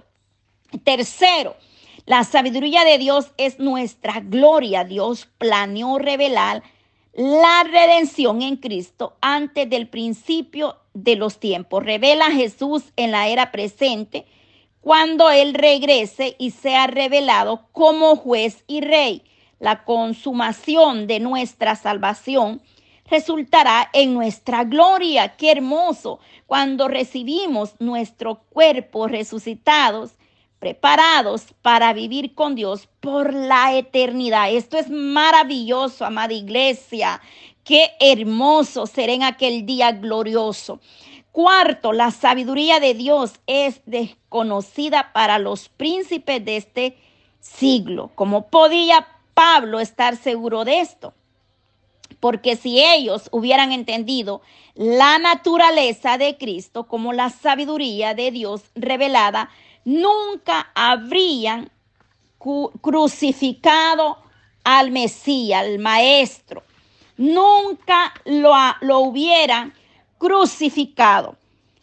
Tercero, 0.85 1.57
la 2.07 2.23
sabiduría 2.23 2.85
de 2.85 2.99
Dios 2.99 3.33
es 3.39 3.59
nuestra 3.59 4.21
gloria. 4.21 4.85
Dios 4.85 5.29
planeó 5.39 5.99
revelar 5.99 6.63
la 7.13 7.65
redención 7.65 8.43
en 8.43 8.57
Cristo 8.57 9.17
antes 9.21 9.69
del 9.69 9.89
principio 9.89 10.77
de 10.95 11.17
los 11.17 11.41
tiempos. 11.41 11.85
Revela 11.85 12.27
a 12.27 12.33
Jesús 12.33 12.93
en 12.97 13.11
la 13.11 13.29
era 13.29 13.51
presente 13.51 14.27
cuando 14.81 15.31
Él 15.31 15.55
regrese 15.55 16.37
y 16.39 16.53
sea 16.53 16.87
revelado 16.87 17.69
como 17.73 18.17
juez 18.17 18.65
y 18.67 18.81
rey. 18.81 19.25
La 19.59 19.85
consumación 19.85 21.07
de 21.07 21.21
nuestra 21.21 21.77
salvación 21.77 22.63
resultará 23.11 23.91
en 23.93 24.15
nuestra 24.15 24.65
gloria. 24.65 25.37
Qué 25.37 25.51
hermoso 25.51 26.21
cuando 26.47 26.89
recibimos 26.89 27.75
nuestro 27.81 28.37
cuerpo 28.51 29.09
resucitados 29.09 30.13
preparados 30.61 31.47
para 31.63 31.93
vivir 31.93 32.35
con 32.35 32.55
Dios 32.55 32.89
por 33.01 33.35
la 33.35 33.75
eternidad. 33.75 34.53
Esto 34.53 34.77
es 34.77 34.89
maravilloso, 34.91 36.05
amada 36.05 36.35
iglesia. 36.35 37.21
Qué 37.65 37.91
hermoso 37.99 38.87
será 38.87 39.13
en 39.13 39.23
aquel 39.25 39.67
día 39.67 39.91
glorioso. 39.93 40.79
Cuarto, 41.33 41.93
la 41.93 42.11
sabiduría 42.11 42.79
de 42.79 42.95
Dios 42.95 43.41
es 43.47 43.81
desconocida 43.87 45.13
para 45.13 45.39
los 45.39 45.69
príncipes 45.69 46.45
de 46.45 46.57
este 46.57 46.99
siglo. 47.41 48.11
¿Cómo 48.15 48.49
podía 48.49 49.07
Pablo 49.35 49.81
estar 49.81 50.17
seguro 50.17 50.65
de 50.65 50.81
esto? 50.81 51.15
Porque 52.19 52.57
si 52.57 52.85
ellos 52.85 53.29
hubieran 53.33 53.73
entendido 53.73 54.43
la 54.75 55.19
naturaleza 55.19 56.19
de 56.19 56.37
Cristo 56.37 56.87
como 56.87 57.15
la 57.15 57.31
sabiduría 57.31 58.13
de 58.15 58.31
Dios 58.31 58.63
revelada, 58.75 59.49
nunca 59.85 60.71
habrían 60.75 61.71
crucificado 62.81 64.19
al 64.65 64.91
Mesías, 64.91 65.61
al 65.61 65.79
Maestro. 65.79 66.63
Nunca 67.17 68.15
lo, 68.25 68.53
lo 68.81 69.01
hubieran 69.01 69.75
crucificado. 70.19 71.37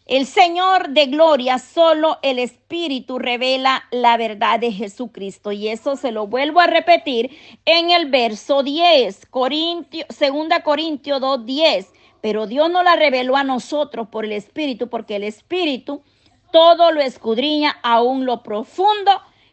El 0.08 0.24
Señor 0.24 0.88
de 0.88 1.04
gloria, 1.06 1.58
solo 1.58 2.18
el 2.22 2.38
Espíritu 2.38 3.18
revela 3.18 3.84
la 3.90 4.16
verdad 4.16 4.58
de 4.58 4.72
Jesucristo. 4.72 5.52
Y 5.52 5.68
eso 5.68 5.96
se 5.96 6.12
lo 6.12 6.26
vuelvo 6.26 6.60
a 6.60 6.66
repetir 6.66 7.30
en 7.66 7.90
el 7.90 8.06
verso 8.06 8.62
10, 8.62 9.26
Corintio, 9.26 10.06
2 10.08 10.62
Corintios 10.64 11.20
2, 11.20 11.44
10. 11.44 11.92
Pero 12.22 12.46
Dios 12.46 12.70
no 12.70 12.82
la 12.82 12.96
reveló 12.96 13.36
a 13.36 13.44
nosotros 13.44 14.08
por 14.08 14.24
el 14.24 14.32
Espíritu, 14.32 14.88
porque 14.88 15.16
el 15.16 15.24
Espíritu 15.24 16.02
todo 16.50 16.92
lo 16.92 17.00
escudriña 17.00 17.78
aún 17.82 18.26
lo 18.26 18.42
profundo 18.42 19.10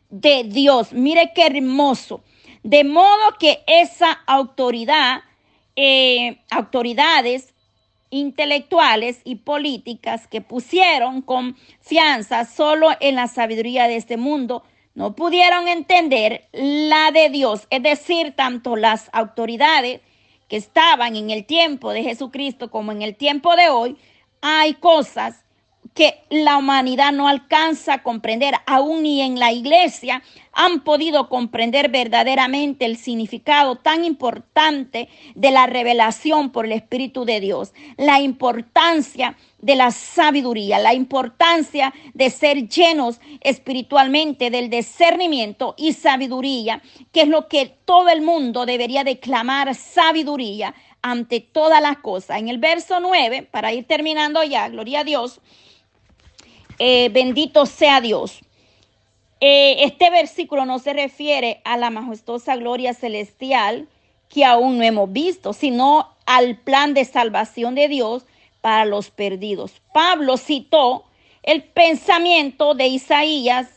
de 0.10 0.44
Dios. 0.44 0.94
Mire 0.94 1.32
qué 1.34 1.48
hermoso. 1.48 2.24
De 2.64 2.84
modo 2.84 3.38
que 3.40 3.64
esa 3.68 4.12
autoridad, 4.26 5.22
eh, 5.76 6.42
autoridades 6.50 7.54
intelectuales 8.10 9.22
y 9.24 9.36
políticas 9.36 10.28
que 10.28 10.42
pusieron 10.42 11.22
confianza 11.22 12.46
solo 12.46 12.90
en 13.00 13.16
la 13.16 13.28
sabiduría 13.28 13.88
de 13.88 13.98
este 13.98 14.18
mundo, 14.18 14.64
no 14.96 15.16
pudieron 15.16 15.68
entender 15.68 16.48
la 16.54 17.12
de 17.12 17.30
Dios. 17.30 17.68
Es 17.70 17.84
decir, 17.84 18.34
tanto 18.36 18.76
las 18.78 19.10
autoridades 19.12 20.02
que 20.48 20.58
estaban 20.58 21.16
en 21.16 21.30
el 21.30 21.46
tiempo 21.46 21.92
de 21.92 22.04
Jesucristo 22.04 22.72
como 22.72 22.92
en 22.92 23.02
el 23.02 23.16
tiempo 23.16 23.56
de 23.56 23.70
hoy, 23.70 23.98
hay 24.42 24.76
cosas 24.76 25.45
que 25.94 26.24
la 26.30 26.58
humanidad 26.58 27.12
no 27.12 27.28
alcanza 27.28 27.94
a 27.94 28.04
comprender, 28.04 28.56
aún 28.66 29.04
ni 29.04 29.22
en 29.22 29.40
la 29.40 29.52
iglesia 29.52 30.24
han 30.52 30.82
podido 30.82 31.30
comprender 31.30 31.90
verdaderamente 31.90 32.86
el 32.86 32.98
significado 32.98 33.76
tan 33.76 34.04
importante 34.04 35.10
de 35.36 35.52
la 35.52 35.68
revelación 35.68 36.50
por 36.52 36.66
el 36.66 36.72
Espíritu 36.72 37.26
de 37.26 37.40
Dios, 37.40 37.74
la 37.98 38.20
importancia 38.22 39.38
de 39.60 39.76
la 39.76 39.92
sabiduría, 39.92 40.80
la 40.80 40.94
importancia 40.94 41.94
de 42.14 42.30
ser 42.30 42.68
llenos 42.68 43.20
espiritualmente 43.42 44.50
del 44.50 44.70
discernimiento 44.70 45.76
y 45.78 45.94
sabiduría, 45.94 46.82
que 47.12 47.22
es 47.22 47.28
lo 47.28 47.48
que 47.48 47.66
todo 47.86 48.10
el 48.10 48.22
mundo 48.22 48.66
debería 48.66 49.04
declamar 49.04 49.76
sabiduría 49.76 50.74
ante 51.02 51.40
todas 51.40 51.82
las 51.82 51.98
cosas. 51.98 52.40
En 52.40 52.48
el 52.48 52.58
verso 52.58 53.00
9, 53.00 53.44
para 53.52 53.74
ir 53.74 53.86
terminando 53.86 54.44
ya, 54.44 54.70
gloria 54.70 55.02
a 55.02 55.04
Dios, 55.04 55.42
eh, 56.80 57.10
bendito 57.10 57.66
sea 57.66 58.02
Dios. 58.02 58.40
Eh, 59.42 59.84
este 59.84 60.10
versículo 60.10 60.66
no 60.66 60.80
se 60.80 60.94
refiere 60.94 61.62
a 61.66 61.78
la 61.78 61.90
majestuosa 61.90 62.56
gloria 62.56 62.94
celestial 62.94 63.88
que 64.30 64.46
aún 64.46 64.78
no 64.78 64.84
hemos 64.84 65.12
visto, 65.12 65.54
sino 65.54 66.10
al 66.26 66.58
plan 66.58 66.94
de 66.94 67.06
salvación 67.06 67.76
de 67.76 67.88
Dios 67.88 68.26
para 68.62 68.86
los 68.86 69.12
perdidos. 69.12 69.74
Pablo 69.94 70.38
citó 70.38 71.06
el 71.44 71.64
pensamiento 71.64 72.74
de 72.74 72.88
Isaías 72.88 73.68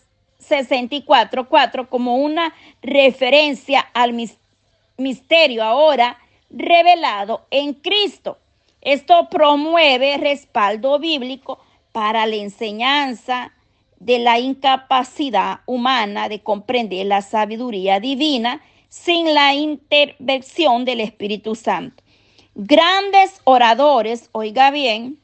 64.4 0.48 1.88
como 1.88 2.16
una 2.16 2.54
referencia 2.80 3.80
al 3.92 4.14
misterio 4.96 5.62
ahora 5.62 6.18
revelado 6.50 7.46
en 7.50 7.74
Cristo. 7.74 8.38
Esto 8.80 9.28
promueve 9.28 10.16
respaldo 10.16 10.98
bíblico 10.98 11.58
para 11.92 12.26
la 12.26 12.36
enseñanza 12.36 13.52
de 13.98 14.18
la 14.18 14.38
incapacidad 14.38 15.60
humana 15.66 16.28
de 16.28 16.40
comprender 16.40 17.06
la 17.06 17.22
sabiduría 17.22 18.00
divina 18.00 18.60
sin 18.88 19.34
la 19.34 19.54
intervención 19.54 20.84
del 20.84 21.00
Espíritu 21.00 21.54
Santo. 21.54 22.02
Grandes 22.54 23.40
oradores, 23.44 24.30
oiga 24.32 24.70
bien, 24.70 25.18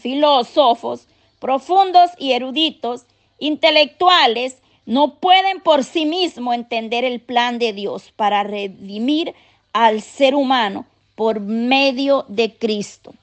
filósofos, 0.00 1.06
profundos 1.38 2.10
y 2.18 2.32
eruditos, 2.32 3.06
intelectuales, 3.38 4.58
no 4.84 5.14
pueden 5.16 5.60
por 5.60 5.84
sí 5.84 6.06
mismos 6.06 6.54
entender 6.54 7.04
el 7.04 7.20
plan 7.20 7.58
de 7.58 7.72
Dios 7.72 8.12
para 8.16 8.42
redimir 8.42 9.34
al 9.72 10.02
ser 10.02 10.34
humano 10.34 10.86
por 11.14 11.40
medio 11.40 12.24
de 12.28 12.54
Cristo. 12.54 13.14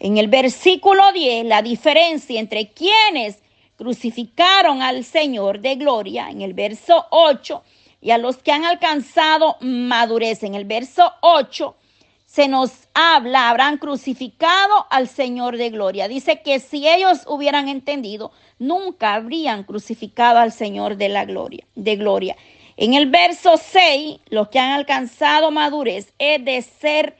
En 0.00 0.16
el 0.16 0.28
versículo 0.28 1.12
10, 1.12 1.44
la 1.44 1.60
diferencia 1.60 2.40
entre 2.40 2.70
quienes 2.70 3.38
crucificaron 3.76 4.80
al 4.80 5.04
Señor 5.04 5.60
de 5.60 5.74
gloria, 5.74 6.30
en 6.30 6.40
el 6.40 6.54
verso 6.54 7.04
8, 7.10 7.62
y 8.00 8.10
a 8.10 8.16
los 8.16 8.38
que 8.38 8.50
han 8.50 8.64
alcanzado 8.64 9.58
madurez, 9.60 10.42
en 10.42 10.54
el 10.54 10.64
verso 10.64 11.12
8, 11.20 11.76
se 12.24 12.48
nos 12.48 12.70
habla, 12.94 13.50
habrán 13.50 13.76
crucificado 13.76 14.86
al 14.88 15.06
Señor 15.06 15.58
de 15.58 15.68
gloria. 15.68 16.08
Dice 16.08 16.40
que 16.40 16.60
si 16.60 16.88
ellos 16.88 17.24
hubieran 17.26 17.68
entendido, 17.68 18.32
nunca 18.58 19.12
habrían 19.12 19.64
crucificado 19.64 20.38
al 20.38 20.52
Señor 20.52 20.96
de 20.96 21.10
la 21.10 21.26
gloria, 21.26 21.66
de 21.74 21.96
gloria. 21.96 22.36
En 22.78 22.94
el 22.94 23.10
verso 23.10 23.58
6, 23.58 24.20
los 24.30 24.48
que 24.48 24.60
han 24.60 24.72
alcanzado 24.72 25.50
madurez 25.50 26.14
es 26.18 26.42
de 26.42 26.62
ser 26.62 27.19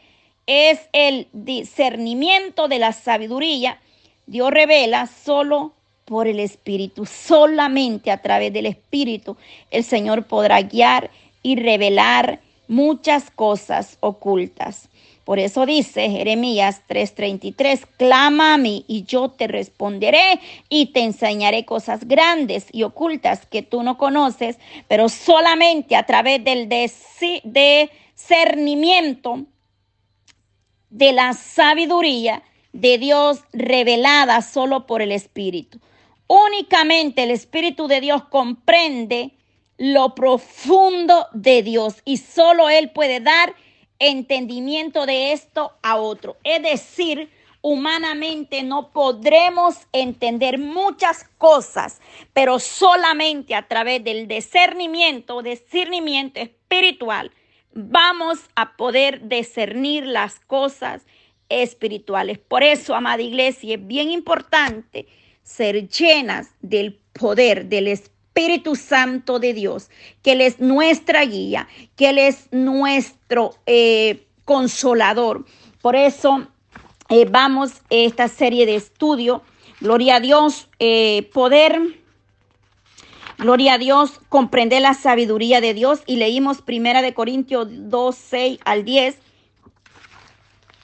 es 0.51 0.81
el 0.93 1.29
discernimiento 1.33 2.67
de 2.67 2.81
la 2.81 2.93
sabiduría. 2.93 3.79
Dios 4.27 4.51
revela 4.51 5.07
solo 5.07 5.73
por 6.05 6.27
el 6.27 6.41
Espíritu, 6.41 7.07
solamente 7.07 8.11
a 8.11 8.21
través 8.21 8.53
del 8.53 8.67
Espíritu 8.67 9.37
el 9.71 9.85
Señor 9.85 10.25
podrá 10.25 10.61
guiar 10.63 11.13
y 11.45 11.55
revelar 11.55 12.41
muchas 12.67 13.31
cosas 13.31 13.97
ocultas. 14.01 14.89
Por 15.25 15.39
eso 15.39 15.67
dice 15.67 16.11
Jeremías 16.11 16.83
3:33, 16.89 17.87
clama 17.97 18.55
a 18.55 18.59
mí 18.59 18.85
y 18.89 19.05
yo 19.05 19.29
te 19.29 19.47
responderé 19.47 20.41
y 20.69 20.87
te 20.87 21.05
enseñaré 21.05 21.65
cosas 21.65 22.09
grandes 22.09 22.67
y 22.73 22.83
ocultas 22.83 23.47
que 23.47 23.63
tú 23.63 23.85
no 23.85 23.99
conoces, 23.99 24.59
pero 24.89 25.09
solamente 25.09 25.95
a 25.95 26.07
través 26.07 26.43
del 26.43 26.69
discernimiento 27.45 29.47
de 30.91 31.13
la 31.13 31.33
sabiduría 31.33 32.43
de 32.73 32.99
Dios 32.99 33.41
revelada 33.53 34.43
solo 34.43 34.87
por 34.87 35.03
el 35.03 35.13
Espíritu. 35.13 35.81
Únicamente 36.27 37.23
el 37.25 37.31
Espíritu 37.31 37.89
de 37.89 38.01
Dios 38.01 38.25
comprende 38.25 39.33
lo 39.79 40.15
profundo 40.15 41.27
de 41.33 41.63
Dios 41.63 42.03
y 42.05 42.19
solo 42.19 42.69
Él 42.69 42.91
puede 42.91 43.21
dar 43.21 43.55
entendimiento 43.99 45.07
de 45.07 45.33
esto 45.33 45.73
a 45.83 45.97
otro. 45.97 46.37
Es 46.45 46.63
decir, 46.63 47.31
humanamente 47.63 48.63
no 48.63 48.91
podremos 48.91 49.77
entender 49.93 50.59
muchas 50.59 51.25
cosas, 51.39 52.01
pero 52.33 52.59
solamente 52.59 53.55
a 53.55 53.67
través 53.67 54.03
del 54.03 54.29
discernimiento, 54.29 55.43
discernimiento 55.43 56.41
espiritual, 56.41 57.31
vamos 57.73 58.41
a 58.55 58.77
poder 58.77 59.29
discernir 59.29 60.07
las 60.07 60.41
cosas 60.41 61.03
espirituales. 61.49 62.39
Por 62.39 62.63
eso, 62.63 62.95
amada 62.95 63.23
iglesia, 63.23 63.75
es 63.75 63.87
bien 63.87 64.11
importante 64.11 65.07
ser 65.43 65.89
llenas 65.89 66.49
del 66.61 66.99
poder 67.13 67.67
del 67.67 67.89
Espíritu 67.89 68.77
Santo 68.77 69.39
de 69.39 69.53
Dios, 69.53 69.91
que 70.23 70.33
Él 70.33 70.41
es 70.41 70.61
nuestra 70.61 71.25
guía, 71.25 71.69
que 71.97 72.11
Él 72.11 72.19
es 72.19 72.49
nuestro 72.53 73.55
eh, 73.67 74.27
consolador. 74.45 75.45
Por 75.83 75.97
eso 75.97 76.47
eh, 77.09 77.27
vamos 77.29 77.83
esta 77.91 78.29
serie 78.29 78.67
de 78.67 78.77
estudio. 78.77 79.43
Gloria 79.81 80.17
a 80.17 80.21
Dios, 80.21 80.69
eh, 80.79 81.29
poder 81.33 82.00
Gloria 83.39 83.75
a 83.75 83.79
Dios, 83.79 84.21
comprender 84.29 84.83
la 84.83 84.95
sabiduría 84.95 85.61
de 85.61 85.75
Dios 85.75 86.03
y 86.07 86.17
leímos 86.17 86.63
Primera 86.63 87.03
de 87.03 87.15
Corintios 87.15 87.69
2, 87.71 88.15
6 88.15 88.61
al 88.65 88.85
10. 88.85 89.19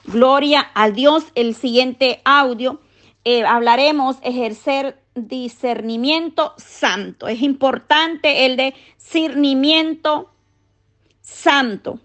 Gloria 0.05 0.71
a 0.73 0.89
Dios. 0.89 1.25
El 1.35 1.53
siguiente 1.55 2.21
audio 2.23 2.81
eh, 3.23 3.43
hablaremos 3.43 4.17
ejercer 4.21 5.01
discernimiento 5.13 6.53
santo. 6.57 7.27
Es 7.27 7.41
importante 7.41 8.45
el 8.45 8.57
discernimiento 8.57 10.31
santo. 11.21 11.99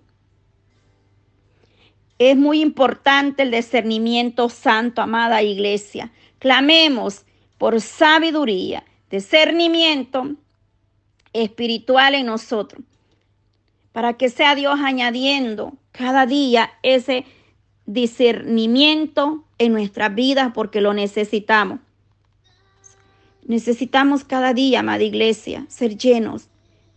Es 2.19 2.37
muy 2.37 2.61
importante 2.61 3.43
el 3.43 3.51
discernimiento 3.51 4.49
santo, 4.49 5.03
amada 5.03 5.43
iglesia. 5.43 6.13
Clamemos 6.39 7.25
por 7.59 7.81
sabiduría, 7.81 8.85
discernimiento 9.13 10.37
espiritual 11.35 12.15
en 12.15 12.27
nosotros, 12.27 12.83
para 13.93 14.15
que 14.15 14.31
sea 14.31 14.55
Dios 14.55 14.81
añadiendo 14.83 15.75
cada 15.93 16.25
día 16.25 16.73
ese 16.83 17.27
discernimiento 17.85 19.45
en 19.59 19.75
nuestras 19.75 20.15
vidas 20.15 20.53
porque 20.55 20.81
lo 20.81 20.95
necesitamos. 20.95 21.81
Necesitamos 23.45 24.25
cada 24.25 24.55
día, 24.55 24.81
amada 24.81 25.03
iglesia, 25.03 25.67
ser 25.69 25.99
llenos 25.99 26.49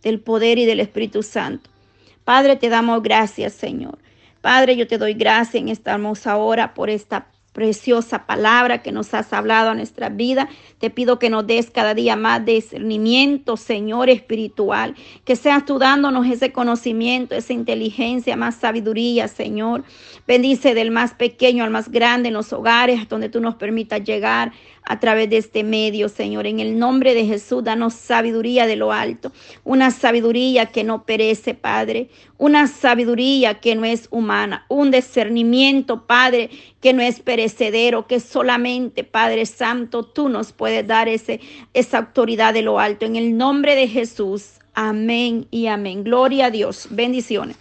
del 0.02 0.18
poder 0.18 0.58
y 0.58 0.64
del 0.64 0.80
Espíritu 0.80 1.22
Santo. 1.22 1.68
Padre, 2.24 2.56
te 2.56 2.70
damos 2.70 3.02
gracias, 3.02 3.52
Señor. 3.52 3.98
Padre, 4.40 4.76
yo 4.76 4.86
te 4.86 4.96
doy 4.96 5.12
gracias 5.12 5.56
en 5.56 5.68
esta 5.68 5.92
hermosa 5.92 6.38
hora 6.38 6.72
por 6.72 6.88
esta 6.88 7.26
preciosa 7.56 8.26
palabra 8.26 8.82
que 8.82 8.92
nos 8.92 9.14
has 9.14 9.32
hablado 9.32 9.70
a 9.70 9.74
nuestra 9.74 10.10
vida. 10.10 10.50
Te 10.78 10.90
pido 10.90 11.18
que 11.18 11.30
nos 11.30 11.46
des 11.46 11.70
cada 11.70 11.94
día 11.94 12.14
más 12.14 12.44
discernimiento, 12.44 13.56
Señor 13.56 14.10
espiritual, 14.10 14.94
que 15.24 15.36
seas 15.36 15.64
tú 15.64 15.78
dándonos 15.78 16.26
ese 16.26 16.52
conocimiento, 16.52 17.34
esa 17.34 17.54
inteligencia, 17.54 18.36
más 18.36 18.56
sabiduría, 18.56 19.26
Señor. 19.26 19.84
Bendice 20.28 20.74
del 20.74 20.90
más 20.90 21.14
pequeño 21.14 21.64
al 21.64 21.70
más 21.70 21.90
grande 21.90 22.28
en 22.28 22.34
los 22.34 22.52
hogares, 22.52 23.08
donde 23.08 23.30
tú 23.30 23.40
nos 23.40 23.54
permitas 23.54 24.04
llegar 24.04 24.52
a 24.82 25.00
través 25.00 25.30
de 25.30 25.38
este 25.38 25.64
medio, 25.64 26.10
Señor. 26.10 26.46
En 26.46 26.60
el 26.60 26.78
nombre 26.78 27.14
de 27.14 27.24
Jesús, 27.24 27.64
danos 27.64 27.94
sabiduría 27.94 28.66
de 28.66 28.76
lo 28.76 28.92
alto, 28.92 29.32
una 29.64 29.90
sabiduría 29.90 30.66
que 30.66 30.84
no 30.84 31.04
perece, 31.04 31.54
Padre, 31.54 32.10
una 32.38 32.66
sabiduría 32.66 33.60
que 33.60 33.74
no 33.74 33.84
es 33.84 34.08
humana, 34.10 34.66
un 34.68 34.90
discernimiento, 34.90 36.06
Padre, 36.06 36.50
que 36.80 36.92
no 36.92 37.02
es 37.02 37.20
perecedero, 37.20 38.06
que 38.06 38.20
solamente, 38.20 39.04
Padre 39.04 39.46
Santo, 39.46 40.04
tú 40.04 40.28
nos 40.28 40.52
puedes 40.52 40.86
dar 40.86 41.08
ese, 41.08 41.40
esa 41.74 41.98
autoridad 41.98 42.54
de 42.54 42.62
lo 42.62 42.78
alto. 42.78 43.06
En 43.06 43.16
el 43.16 43.36
nombre 43.36 43.74
de 43.74 43.88
Jesús, 43.88 44.60
amén 44.74 45.46
y 45.50 45.66
amén. 45.66 46.04
Gloria 46.04 46.46
a 46.46 46.50
Dios. 46.50 46.88
Bendiciones. 46.90 47.56